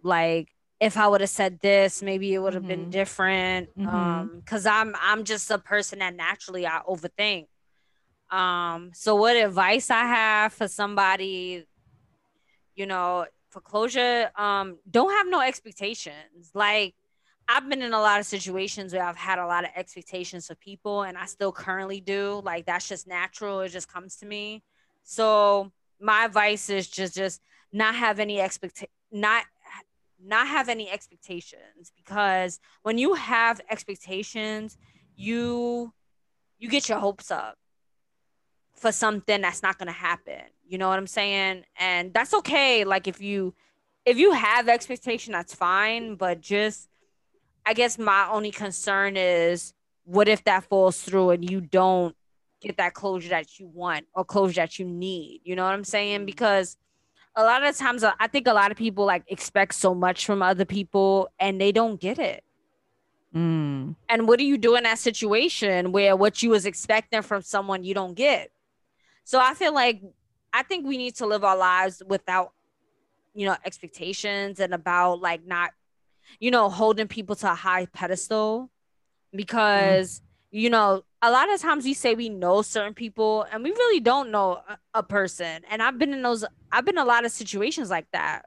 like 0.03 0.49
if 0.79 0.97
I 0.97 1.09
would 1.09 1.21
have 1.21 1.31
said 1.31 1.61
this, 1.61 2.03
maybe 2.03 2.35
it 2.35 2.39
would 2.39 2.55
have 2.55 2.63
mm-hmm. 2.63 2.83
been 2.83 2.91
different. 2.91 3.71
Mm-hmm. 3.79 3.89
Um, 3.89 4.43
cause 4.45 4.67
I'm 4.67 4.95
I'm 5.01 5.25
just 5.25 5.51
a 5.51 5.59
person 5.59 6.01
that 6.01 6.15
naturally 6.15 6.67
I 6.67 6.81
overthink. 6.89 7.47
Um, 8.31 8.91
so 8.93 9.15
what 9.15 9.37
advice 9.37 9.91
I 9.91 10.05
have 10.07 10.53
for 10.53 10.69
somebody, 10.69 11.65
you 12.75 12.87
know, 12.87 13.27
for 13.51 13.61
closure, 13.61 14.31
um, 14.37 14.79
don't 14.91 15.13
have 15.13 15.29
no 15.29 15.41
expectations. 15.41 16.51
Like 16.53 16.95
I've 17.49 17.69
been 17.69 17.83
in 17.83 17.93
a 17.93 18.01
lot 18.01 18.21
of 18.21 18.27
situations 18.27 18.93
where 18.93 19.05
I've 19.05 19.17
had 19.17 19.39
a 19.39 19.47
lot 19.47 19.65
of 19.65 19.71
expectations 19.77 20.51
of 20.51 20.59
people 20.61 21.05
and 21.05 21.17
I 21.17 21.27
still 21.27 21.53
currently 21.53 22.01
do. 22.01 22.43
Like 22.45 22.67
that's 22.67 22.89
just 22.89 23.07
natural. 23.07 23.61
It 23.61 23.71
just 23.71 23.91
comes 23.91 24.17
to 24.17 24.27
me. 24.27 24.63
So 25.05 25.73
my 26.01 26.25
advice 26.25 26.69
is 26.69 26.89
just 26.89 27.15
just 27.15 27.41
not 27.73 27.95
have 27.95 28.19
any 28.19 28.41
expectation 28.41 28.91
not 29.13 29.45
not 30.23 30.49
have 30.49 30.69
any 30.69 30.91
expectations 30.91 31.93
because 31.97 32.61
when 32.83 32.99
you 32.99 33.15
have 33.15 33.61
expectations, 33.71 34.77
you 35.15 35.93
you 36.59 36.69
get 36.69 36.89
your 36.89 36.99
hopes 36.99 37.31
up 37.31 37.57
for 38.75 38.93
something 38.93 39.41
that's 39.43 39.63
not 39.63 39.79
going 39.79 39.87
to 39.87 39.93
happen. 39.93 40.43
You 40.67 40.79
know 40.79 40.89
what 40.89 40.99
I'm 40.99 41.07
saying? 41.07 41.65
And 41.79 42.13
that's 42.13 42.35
okay 42.35 42.85
like 42.85 43.09
if 43.09 43.21
you 43.21 43.55
if 44.05 44.19
you 44.19 44.33
have 44.33 44.69
expectation 44.69 45.33
that's 45.33 45.55
fine, 45.55 46.15
but 46.15 46.41
just 46.41 46.89
I 47.65 47.75
guess 47.75 47.99
my 47.99 48.29
only 48.31 48.53
concern 48.53 49.17
is 49.17 49.75
what 50.05 50.29
if 50.29 50.45
that 50.45 50.65
falls 50.65 51.03
through 51.03 51.31
and 51.31 51.51
you 51.51 51.61
don't 51.61 52.15
get 52.61 52.77
that 52.77 52.95
closure 52.95 53.31
that 53.31 53.59
you 53.59 53.67
want 53.67 54.07
or 54.15 54.25
closure 54.25 54.61
that 54.61 54.79
you 54.79 54.87
need. 54.87 55.41
You 55.45 55.57
know 55.57 55.65
what 55.65 55.75
I'm 55.75 55.85
saying? 55.85 56.21
Mm-hmm. 56.21 56.27
Because 56.27 56.77
a 57.37 57.45
lot 57.45 57.63
of 57.63 57.77
times 57.77 58.03
I 58.03 58.27
think 58.29 58.49
a 58.49 58.55
lot 58.55 58.71
of 58.71 58.79
people 58.79 59.05
like 59.05 59.23
expect 59.29 59.75
so 59.75 59.95
much 59.95 60.25
from 60.25 60.43
other 60.43 60.65
people 60.65 61.29
and 61.39 61.61
they 61.61 61.71
don't 61.71 62.01
get 62.01 62.19
it. 62.19 62.43
Mm. 63.35 63.95
And 64.09 64.27
what 64.27 64.39
do 64.39 64.47
you 64.47 64.57
do 64.57 64.75
in 64.77 64.85
that 64.85 64.99
situation 64.99 65.93
where 65.93 66.17
what 66.17 66.43
you 66.43 66.51
was 66.51 66.65
expecting 66.65 67.21
from 67.21 67.43
someone 67.43 67.85
you 67.85 67.93
don't 67.93 68.15
get? 68.15 68.51
So 69.25 69.39
I 69.39 69.53
feel 69.53 69.75
like 69.75 70.01
I 70.53 70.63
think 70.63 70.87
we 70.87 70.97
need 70.97 71.17
to 71.17 71.27
live 71.27 71.45
our 71.45 71.57
lives 71.57 72.03
without, 72.07 72.53
you 73.35 73.47
know, 73.47 73.57
expectations 73.67 74.59
and 74.59 74.73
about 74.73 75.21
like 75.21 75.47
not, 75.47 75.73
you 76.41 76.51
know, 76.51 76.71
holding 76.71 77.09
people 77.09 77.37
to 77.37 77.53
a 77.53 77.55
high 77.55 77.87
pedestal 77.87 78.71
because. 79.35 80.23
You 80.51 80.71
know, 80.71 81.03
a 81.23 81.31
lot 81.31 81.53
of 81.53 81.61
times 81.61 81.85
we 81.85 81.95
say 81.95 82.15
we 82.15 82.29
know 82.29 82.63
certain 82.63 82.95
people 82.95 83.47
and 83.51 83.63
we 83.63 83.71
really 83.71 84.01
don't 84.01 84.31
know 84.31 84.61
a, 84.69 84.79
a 84.95 85.03
person. 85.03 85.63
And 85.71 85.83
I've 85.83 85.99
been 85.99 86.13
in 86.13 86.23
those, 86.23 86.45
I've 86.73 86.85
been 86.85 86.97
in 86.97 87.03
a 87.03 87.07
lot 87.07 87.25
of 87.25 87.33
situations 87.33 87.91
like 87.91 88.07
that 88.13 88.47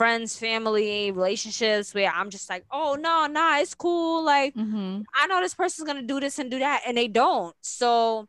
friends, 0.00 0.34
family, 0.34 1.10
relationships 1.10 1.92
where 1.92 2.10
I'm 2.10 2.30
just 2.30 2.48
like, 2.48 2.64
oh 2.70 2.96
no, 2.98 3.26
nah, 3.26 3.58
it's 3.58 3.74
cool. 3.74 4.24
Like 4.24 4.54
mm-hmm. 4.54 5.02
I 5.14 5.26
know 5.26 5.42
this 5.42 5.52
person's 5.52 5.86
gonna 5.86 6.00
do 6.00 6.20
this 6.20 6.38
and 6.38 6.50
do 6.50 6.58
that, 6.58 6.80
and 6.86 6.96
they 6.96 7.06
don't. 7.06 7.54
So 7.60 8.26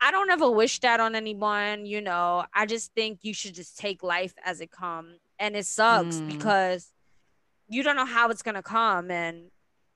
I 0.00 0.10
don't 0.10 0.30
ever 0.30 0.50
wish 0.50 0.80
that 0.80 1.00
on 1.00 1.14
anyone, 1.14 1.84
you 1.84 2.00
know. 2.00 2.46
I 2.54 2.64
just 2.64 2.94
think 2.94 3.18
you 3.20 3.34
should 3.34 3.54
just 3.54 3.76
take 3.76 4.02
life 4.02 4.32
as 4.42 4.62
it 4.62 4.70
comes. 4.70 5.18
And 5.38 5.54
it 5.54 5.66
sucks 5.66 6.16
mm. 6.16 6.28
because 6.28 6.90
you 7.68 7.82
don't 7.82 7.96
know 7.96 8.06
how 8.06 8.30
it's 8.30 8.42
gonna 8.42 8.62
come. 8.62 9.10
And 9.10 9.50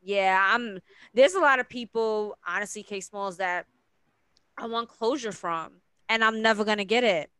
yeah, 0.06 0.52
I'm 0.54 0.78
there's 1.14 1.34
a 1.34 1.40
lot 1.40 1.58
of 1.58 1.68
people, 1.68 2.38
honestly, 2.46 2.82
Kay 2.82 3.00
Smalls, 3.00 3.38
that 3.38 3.66
I 4.56 4.66
want 4.66 4.88
closure 4.88 5.32
from, 5.32 5.72
and 6.08 6.24
I'm 6.24 6.40
never 6.40 6.64
gonna 6.64 6.84
get 6.84 7.04
it. 7.04 7.30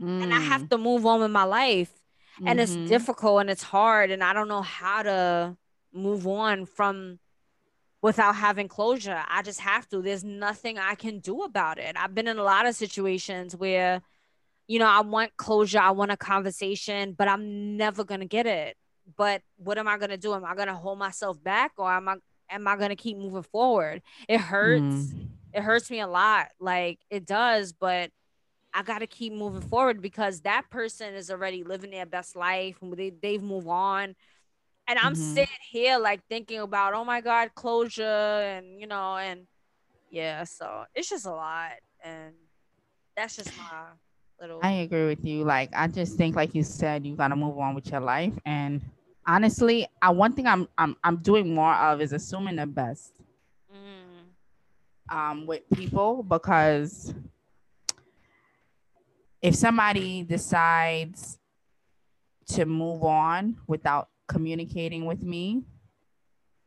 Mm. 0.00 0.24
And 0.24 0.34
I 0.34 0.40
have 0.40 0.64
mm. 0.64 0.70
to 0.70 0.78
move 0.78 1.06
on 1.06 1.20
with 1.20 1.30
my 1.30 1.44
life 1.44 1.92
mm-hmm. 2.36 2.48
and 2.48 2.60
it's 2.60 2.72
mm-hmm. 2.72 2.86
difficult 2.86 3.40
and 3.40 3.50
it's 3.50 3.62
hard 3.62 4.10
and 4.10 4.22
i 4.22 4.32
don't 4.32 4.48
know 4.48 4.62
how 4.62 5.02
to 5.02 5.56
move 5.92 6.26
on 6.26 6.66
from 6.66 7.18
without 8.02 8.36
having 8.36 8.68
closure 8.68 9.22
i 9.28 9.42
just 9.42 9.60
have 9.60 9.88
to 9.88 10.02
there's 10.02 10.24
nothing 10.24 10.78
i 10.78 10.94
can 10.94 11.18
do 11.18 11.42
about 11.42 11.78
it 11.78 11.96
i've 11.98 12.14
been 12.14 12.28
in 12.28 12.38
a 12.38 12.42
lot 12.42 12.66
of 12.66 12.74
situations 12.74 13.56
where 13.56 14.02
you 14.68 14.78
know 14.78 14.86
i 14.86 15.00
want 15.00 15.36
closure 15.36 15.78
i 15.78 15.90
want 15.90 16.10
a 16.10 16.16
conversation 16.16 17.12
but 17.12 17.28
i'm 17.28 17.76
never 17.76 18.04
going 18.04 18.20
to 18.20 18.26
get 18.26 18.46
it 18.46 18.76
but 19.16 19.42
what 19.56 19.78
am 19.78 19.88
i 19.88 19.96
going 19.96 20.10
to 20.10 20.16
do 20.16 20.34
am 20.34 20.44
i 20.44 20.54
going 20.54 20.68
to 20.68 20.74
hold 20.74 20.98
myself 20.98 21.42
back 21.42 21.72
or 21.76 21.90
am 21.90 22.08
i 22.08 22.16
am 22.50 22.66
i 22.66 22.76
going 22.76 22.90
to 22.90 22.96
keep 22.96 23.16
moving 23.16 23.42
forward 23.42 24.02
it 24.28 24.40
hurts 24.40 24.82
mm. 24.82 25.28
it 25.52 25.62
hurts 25.62 25.90
me 25.90 26.00
a 26.00 26.06
lot 26.06 26.48
like 26.60 26.98
it 27.10 27.26
does 27.26 27.72
but 27.72 28.10
I 28.76 28.82
got 28.82 28.98
to 28.98 29.06
keep 29.06 29.32
moving 29.32 29.62
forward 29.62 30.02
because 30.02 30.42
that 30.42 30.68
person 30.68 31.14
is 31.14 31.30
already 31.30 31.64
living 31.64 31.90
their 31.90 32.04
best 32.04 32.36
life 32.36 32.76
and 32.82 32.92
they, 32.92 33.08
they've 33.08 33.42
moved 33.42 33.68
on. 33.68 34.14
And 34.86 34.98
I'm 34.98 35.14
mm-hmm. 35.14 35.34
sitting 35.34 35.64
here 35.70 35.98
like 35.98 36.20
thinking 36.28 36.60
about, 36.60 36.92
oh 36.92 37.02
my 37.02 37.22
God, 37.22 37.54
closure 37.54 38.04
and, 38.04 38.78
you 38.78 38.86
know, 38.86 39.16
and 39.16 39.46
yeah, 40.10 40.44
so 40.44 40.84
it's 40.94 41.08
just 41.08 41.24
a 41.24 41.30
lot. 41.30 41.72
And 42.04 42.34
that's 43.16 43.36
just 43.36 43.50
my 43.56 43.86
little. 44.42 44.60
I 44.62 44.72
agree 44.72 45.06
with 45.06 45.24
you. 45.24 45.44
Like, 45.44 45.70
I 45.72 45.88
just 45.88 46.18
think, 46.18 46.36
like 46.36 46.54
you 46.54 46.62
said, 46.62 47.06
you 47.06 47.16
got 47.16 47.28
to 47.28 47.36
move 47.36 47.58
on 47.58 47.74
with 47.74 47.90
your 47.90 48.00
life. 48.00 48.34
And 48.44 48.82
honestly, 49.26 49.86
I, 50.00 50.10
one 50.10 50.32
thing 50.32 50.46
I'm, 50.46 50.68
I'm, 50.78 50.96
I'm 51.02 51.16
doing 51.16 51.54
more 51.54 51.74
of 51.74 52.00
is 52.00 52.12
assuming 52.12 52.56
the 52.56 52.66
best 52.66 53.12
mm. 53.72 55.14
um, 55.14 55.46
with 55.46 55.62
people 55.74 56.22
because 56.22 57.12
if 59.42 59.54
somebody 59.54 60.22
decides 60.22 61.38
to 62.48 62.64
move 62.64 63.02
on 63.02 63.56
without 63.66 64.08
communicating 64.28 65.04
with 65.04 65.22
me, 65.22 65.62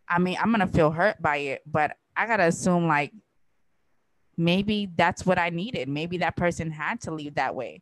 I 0.08 0.20
mean, 0.20 0.38
I'm 0.42 0.52
gonna 0.52 0.68
feel 0.68 0.92
hurt 0.92 1.22
by 1.22 1.38
it, 1.38 1.62
but 1.66 1.96
I 2.18 2.26
gotta 2.26 2.46
assume 2.46 2.88
like 2.88 3.14
maybe 4.38 4.90
that's 4.96 5.26
what 5.26 5.38
I 5.38 5.50
needed. 5.50 5.88
Maybe 5.88 6.18
that 6.18 6.36
person 6.36 6.72
had 6.72 7.02
to 7.02 7.12
leave 7.12 7.36
that 7.36 7.54
way. 7.54 7.82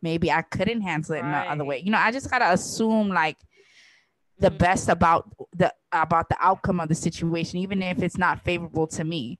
Maybe 0.00 0.30
I 0.30 0.42
couldn't 0.42 0.82
handle 0.82 1.14
it 1.14 1.22
right. 1.22 1.26
in 1.26 1.32
the 1.32 1.52
other 1.52 1.64
way. 1.64 1.78
You 1.78 1.90
know, 1.90 1.98
I 1.98 2.12
just 2.12 2.30
gotta 2.30 2.52
assume 2.52 3.08
like 3.08 3.38
the 4.38 4.48
mm-hmm. 4.48 4.58
best 4.58 4.88
about 4.88 5.30
the 5.54 5.72
about 5.92 6.28
the 6.28 6.36
outcome 6.40 6.80
of 6.80 6.88
the 6.88 6.94
situation, 6.94 7.58
even 7.58 7.82
if 7.82 8.02
it's 8.02 8.18
not 8.18 8.44
favorable 8.44 8.86
to 8.88 9.04
me. 9.04 9.38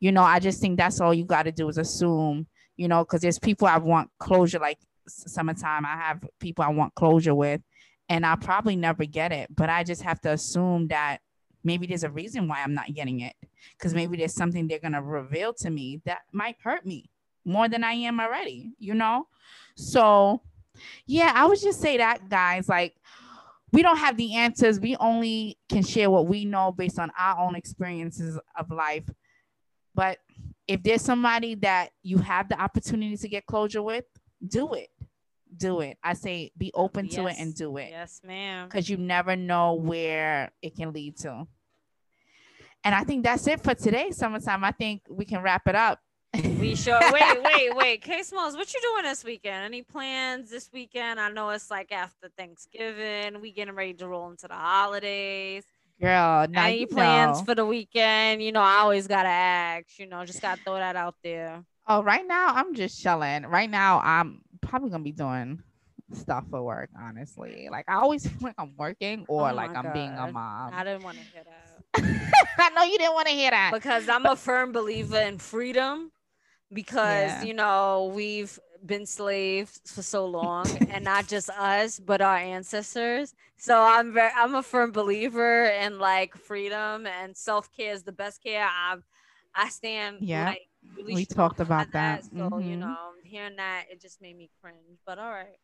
You 0.00 0.12
know, 0.12 0.22
I 0.22 0.38
just 0.38 0.60
think 0.60 0.76
that's 0.76 1.00
all 1.00 1.14
you 1.14 1.24
got 1.24 1.44
to 1.44 1.52
do 1.52 1.68
is 1.68 1.78
assume 1.78 2.46
you 2.76 2.88
know, 2.88 3.04
because 3.04 3.20
there's 3.20 3.38
people 3.38 3.68
I 3.68 3.78
want 3.78 4.10
closure, 4.18 4.58
like 4.58 4.78
summertime, 5.06 5.86
I 5.86 5.96
have 5.96 6.24
people 6.40 6.64
I 6.64 6.70
want 6.70 6.94
closure 6.94 7.34
with, 7.34 7.60
and 8.08 8.26
I'll 8.26 8.36
probably 8.36 8.76
never 8.76 9.04
get 9.04 9.32
it. 9.32 9.54
But 9.54 9.70
I 9.70 9.84
just 9.84 10.02
have 10.02 10.20
to 10.22 10.32
assume 10.32 10.88
that 10.88 11.18
maybe 11.62 11.86
there's 11.86 12.04
a 12.04 12.10
reason 12.10 12.48
why 12.48 12.62
I'm 12.62 12.74
not 12.74 12.92
getting 12.94 13.20
it, 13.20 13.34
because 13.78 13.94
maybe 13.94 14.16
there's 14.16 14.34
something 14.34 14.66
they're 14.66 14.78
gonna 14.78 15.02
reveal 15.02 15.54
to 15.54 15.70
me 15.70 16.02
that 16.04 16.20
might 16.32 16.56
hurt 16.62 16.84
me 16.84 17.10
more 17.44 17.68
than 17.68 17.84
I 17.84 17.92
am 17.92 18.20
already, 18.20 18.72
you 18.78 18.94
know? 18.94 19.28
So, 19.76 20.42
yeah, 21.06 21.32
I 21.34 21.46
would 21.46 21.60
just 21.60 21.80
say 21.80 21.98
that, 21.98 22.28
guys, 22.28 22.68
like, 22.68 22.96
we 23.74 23.82
don't 23.82 23.98
have 23.98 24.16
the 24.16 24.36
answers. 24.36 24.78
We 24.78 24.94
only 24.96 25.58
can 25.68 25.82
share 25.82 26.08
what 26.08 26.28
we 26.28 26.44
know 26.44 26.70
based 26.70 27.00
on 27.00 27.10
our 27.18 27.40
own 27.40 27.56
experiences 27.56 28.38
of 28.56 28.70
life. 28.70 29.02
But 29.96 30.18
if 30.68 30.80
there's 30.84 31.02
somebody 31.02 31.56
that 31.56 31.90
you 32.04 32.18
have 32.18 32.48
the 32.48 32.60
opportunity 32.60 33.16
to 33.16 33.28
get 33.28 33.46
closure 33.46 33.82
with, 33.82 34.04
do 34.46 34.74
it. 34.74 34.90
Do 35.56 35.80
it. 35.80 35.98
I 36.04 36.14
say 36.14 36.52
be 36.56 36.70
open 36.72 37.06
yes. 37.06 37.14
to 37.16 37.26
it 37.26 37.36
and 37.40 37.52
do 37.52 37.76
it. 37.78 37.88
Yes, 37.90 38.20
ma'am. 38.24 38.68
Because 38.68 38.88
you 38.88 38.96
never 38.96 39.34
know 39.34 39.74
where 39.74 40.52
it 40.62 40.76
can 40.76 40.92
lead 40.92 41.16
to. 41.18 41.48
And 42.84 42.94
I 42.94 43.02
think 43.02 43.24
that's 43.24 43.46
it 43.48 43.60
for 43.60 43.74
today, 43.74 44.12
summertime. 44.12 44.62
I 44.62 44.70
think 44.70 45.02
we 45.10 45.24
can 45.24 45.42
wrap 45.42 45.66
it 45.66 45.74
up. 45.74 45.98
We 46.42 46.74
sure. 46.76 46.98
Wait, 47.12 47.42
wait, 47.42 47.76
wait. 47.76 48.02
Kay 48.02 48.22
Smalls, 48.22 48.56
what 48.56 48.72
you 48.72 48.80
doing 48.80 49.04
this 49.04 49.22
weekend? 49.24 49.64
Any 49.64 49.82
plans 49.82 50.50
this 50.50 50.68
weekend? 50.72 51.20
I 51.20 51.30
know 51.30 51.50
it's 51.50 51.70
like 51.70 51.92
after 51.92 52.28
Thanksgiving. 52.36 53.40
We 53.40 53.52
getting 53.52 53.74
ready 53.74 53.94
to 53.94 54.08
roll 54.08 54.30
into 54.30 54.48
the 54.48 54.54
holidays. 54.54 55.64
Girl, 56.00 56.48
now 56.48 56.66
any 56.66 56.86
plans 56.86 57.38
know. 57.38 57.44
for 57.44 57.54
the 57.54 57.64
weekend? 57.64 58.42
You 58.42 58.50
know, 58.50 58.62
I 58.62 58.78
always 58.78 59.06
gotta 59.06 59.28
ask. 59.28 59.98
You 59.98 60.06
know, 60.06 60.24
just 60.24 60.42
gotta 60.42 60.60
throw 60.64 60.74
that 60.74 60.96
out 60.96 61.14
there. 61.22 61.64
Oh, 61.86 62.02
right 62.02 62.26
now 62.26 62.48
I'm 62.48 62.74
just 62.74 63.00
chilling. 63.00 63.46
Right 63.46 63.70
now 63.70 64.00
I'm 64.02 64.40
probably 64.60 64.90
gonna 64.90 65.04
be 65.04 65.12
doing 65.12 65.62
stuff 66.14 66.44
for 66.50 66.62
work. 66.62 66.90
Honestly, 67.00 67.68
like 67.70 67.84
I 67.88 67.94
always 67.94 68.26
feel 68.28 68.38
like 68.40 68.56
I'm 68.58 68.74
working 68.76 69.24
or 69.28 69.50
oh 69.50 69.54
like 69.54 69.74
I'm 69.74 69.84
God. 69.84 69.94
being 69.94 70.12
a 70.12 70.32
mom. 70.32 70.72
I 70.74 70.82
didn't 70.82 71.04
want 71.04 71.18
to 71.18 71.24
hear 71.32 71.44
that. 71.44 72.40
I 72.58 72.70
know 72.70 72.82
you 72.82 72.98
didn't 72.98 73.14
want 73.14 73.28
to 73.28 73.34
hear 73.34 73.52
that 73.52 73.70
because 73.72 74.08
I'm 74.08 74.26
a 74.26 74.34
firm 74.34 74.72
believer 74.72 75.20
in 75.20 75.38
freedom. 75.38 76.10
Because 76.74 77.30
yeah. 77.30 77.44
you 77.44 77.54
know 77.54 78.12
we've 78.14 78.58
been 78.84 79.06
slaves 79.06 79.80
for 79.86 80.02
so 80.02 80.26
long 80.26 80.66
and 80.90 81.04
not 81.04 81.26
just 81.26 81.48
us 81.50 81.98
but 81.98 82.20
our 82.20 82.36
ancestors. 82.36 83.34
So 83.56 83.80
i'm 83.80 84.12
very 84.12 84.30
i'm 84.36 84.54
a 84.54 84.62
firm 84.62 84.92
believer 84.92 85.64
in 85.66 85.98
like 85.98 86.36
freedom 86.36 87.06
and 87.06 87.34
self-care 87.36 87.94
is 87.94 88.02
the 88.02 88.12
best 88.12 88.42
care 88.42 88.68
I've, 88.68 89.02
i 89.54 89.70
stand 89.70 90.18
yeah. 90.20 90.46
like, 90.46 90.68
really 90.96 91.14
we 91.14 91.24
talked 91.24 91.60
about 91.60 91.92
that, 91.92 92.24
that. 92.24 92.24
so 92.24 92.50
mm-hmm. 92.50 92.68
you 92.68 92.76
know 92.76 92.96
hearing 93.22 93.56
that 93.56 93.84
it 93.90 94.02
just 94.02 94.20
made 94.20 94.36
me 94.36 94.50
cringe 94.60 94.98
but 95.06 95.18
all 95.18 95.30
right. 95.30 95.58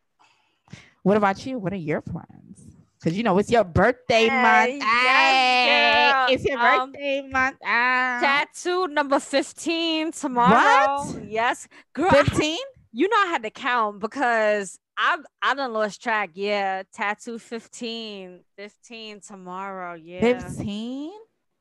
What 1.03 1.17
about 1.17 1.47
you? 1.47 1.59
What 1.59 1.73
are 1.73 1.77
your 1.77 2.01
plans 2.01 2.80
Cause 3.03 3.15
you 3.15 3.23
know 3.23 3.39
it's 3.39 3.51
your 3.51 3.65
birthday 3.65 4.29
hey, 4.29 4.43
month. 4.43 4.83
Yes, 4.83 6.29
hey, 6.29 6.35
it's 6.35 6.45
your 6.45 6.59
um, 6.59 6.93
birthday 6.93 7.23
month. 7.23 7.57
Ah. 7.65 8.19
Tattoo 8.21 8.89
number 8.89 9.19
15 9.19 10.13
tomorrow. 10.13 11.07
What? 11.07 11.25
Yes. 11.25 11.67
Girl. 11.95 12.11
15? 12.11 12.59
you 12.93 13.09
know 13.09 13.17
I 13.17 13.27
had 13.27 13.43
to 13.45 13.51
count 13.51 14.01
because 14.01 14.79
I've 14.99 15.25
I 15.41 15.55
done 15.55 15.73
lost 15.73 16.03
track. 16.03 16.33
Yeah, 16.35 16.83
tattoo 16.93 17.39
15, 17.39 18.41
15 18.59 19.21
tomorrow. 19.21 19.95
Yeah, 19.95 20.21
15. 20.21 21.13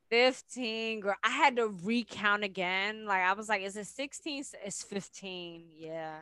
15 0.10 1.02
girl 1.02 1.13
i 1.23 1.30
had 1.30 1.56
to 1.56 1.67
recount 1.84 2.43
again 2.43 3.06
like 3.06 3.21
i 3.21 3.32
was 3.34 3.47
like 3.47 3.62
is 3.62 3.78
it 3.78 3.86
16 3.86 4.43
it's 4.66 4.82
15 4.82 5.66
yeah 5.78 6.16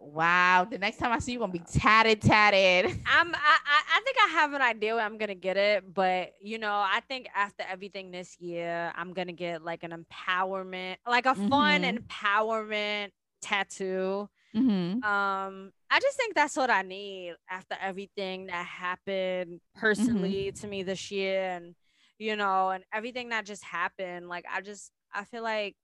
wow 0.00 0.66
the 0.70 0.78
next 0.78 0.96
time 0.96 1.12
i 1.12 1.18
see 1.18 1.32
you 1.32 1.38
gonna 1.38 1.52
be 1.52 1.58
tatted 1.58 2.20
tatted 2.22 2.86
i'm 3.06 3.34
I, 3.34 3.58
I 3.96 4.00
think 4.02 4.16
i 4.24 4.28
have 4.32 4.52
an 4.54 4.62
idea 4.62 4.94
where 4.94 5.04
i'm 5.04 5.18
gonna 5.18 5.34
get 5.34 5.56
it 5.56 5.92
but 5.92 6.32
you 6.40 6.58
know 6.58 6.72
i 6.72 7.00
think 7.08 7.28
after 7.34 7.64
everything 7.70 8.10
this 8.10 8.38
year 8.40 8.92
i'm 8.96 9.12
gonna 9.12 9.32
get 9.32 9.62
like 9.62 9.82
an 9.82 9.92
empowerment 9.92 10.96
like 11.06 11.26
a 11.26 11.34
fun 11.34 11.82
mm-hmm. 11.82 11.98
empowerment 11.98 13.10
tattoo 13.42 14.28
Mm-hmm. 14.54 15.02
Um, 15.04 15.72
I 15.90 16.00
just 16.00 16.16
think 16.16 16.34
that's 16.34 16.56
what 16.56 16.70
I 16.70 16.82
need 16.82 17.34
after 17.48 17.76
everything 17.80 18.46
that 18.46 18.66
happened 18.66 19.60
personally 19.74 20.46
mm-hmm. 20.46 20.60
to 20.60 20.66
me 20.66 20.82
this 20.82 21.10
year, 21.10 21.50
and 21.50 21.74
you 22.18 22.36
know, 22.36 22.70
and 22.70 22.84
everything 22.92 23.28
that 23.28 23.46
just 23.46 23.64
happened. 23.64 24.28
Like, 24.28 24.44
I 24.52 24.60
just 24.60 24.90
I 25.14 25.24
feel 25.24 25.42
like 25.42 25.76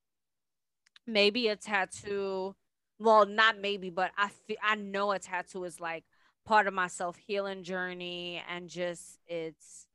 maybe 1.06 1.48
a 1.48 1.56
tattoo. 1.56 2.54
Well, 2.98 3.26
not 3.26 3.60
maybe, 3.60 3.90
but 3.90 4.10
I 4.16 4.28
feel 4.46 4.56
I 4.62 4.74
know 4.74 5.12
a 5.12 5.18
tattoo 5.18 5.64
is 5.64 5.80
like 5.80 6.04
part 6.44 6.66
of 6.66 6.74
my 6.74 6.88
self 6.88 7.16
healing 7.16 7.62
journey, 7.62 8.42
and 8.48 8.68
just 8.68 9.18
it's 9.26 9.86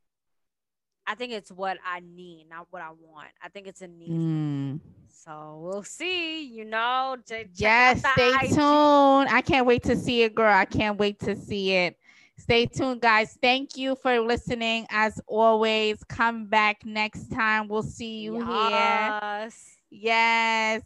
I 1.08 1.16
think 1.16 1.34
it's 1.34 1.52
what 1.52 1.78
I 1.86 2.02
need, 2.02 2.47
not 2.49 2.68
what 2.70 2.82
I 2.82 2.89
want. 2.89 3.30
I 3.43 3.49
think 3.49 3.68
it's 3.68 3.82
a 3.82 3.88
need. 3.88 4.12
Mm. 4.12 4.80
So 5.10 5.60
we'll 5.64 5.84
see. 5.84 6.43
You 6.43 6.66
know, 6.66 7.18
yes. 7.56 7.99
Stay 8.14 8.30
IG. 8.30 8.49
tuned. 8.49 9.30
I 9.30 9.41
can't 9.45 9.66
wait 9.66 9.84
to 9.84 9.95
see 9.95 10.24
it, 10.24 10.36
girl. 10.36 10.54
I 10.54 10.66
can't 10.66 10.97
wait 10.97 11.20
to 11.20 11.36
see 11.36 11.74
it. 11.74 11.97
Stay 12.38 12.66
tuned, 12.66 13.02
guys. 13.02 13.38
Thank 13.41 13.78
you 13.78 13.95
for 13.95 14.20
listening. 14.20 14.88
As 14.89 15.22
always, 15.28 16.04
come 16.06 16.45
back 16.45 16.86
next 16.86 17.32
time. 17.32 17.68
We'll 17.68 17.84
see 17.84 18.20
you 18.22 18.39
yes. 18.39 19.54
here. 19.89 20.02
Yes. 20.02 20.82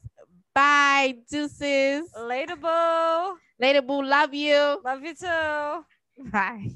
Bye. 0.55 1.17
Deuces. 1.29 2.09
Later, 2.17 2.55
boo. 2.55 3.37
Later, 3.59 3.81
boo. 3.83 4.01
Love 4.03 4.33
you. 4.33 4.81
Love 4.83 5.03
you 5.03 5.15
too. 5.15 5.85
Bye. 6.31 6.71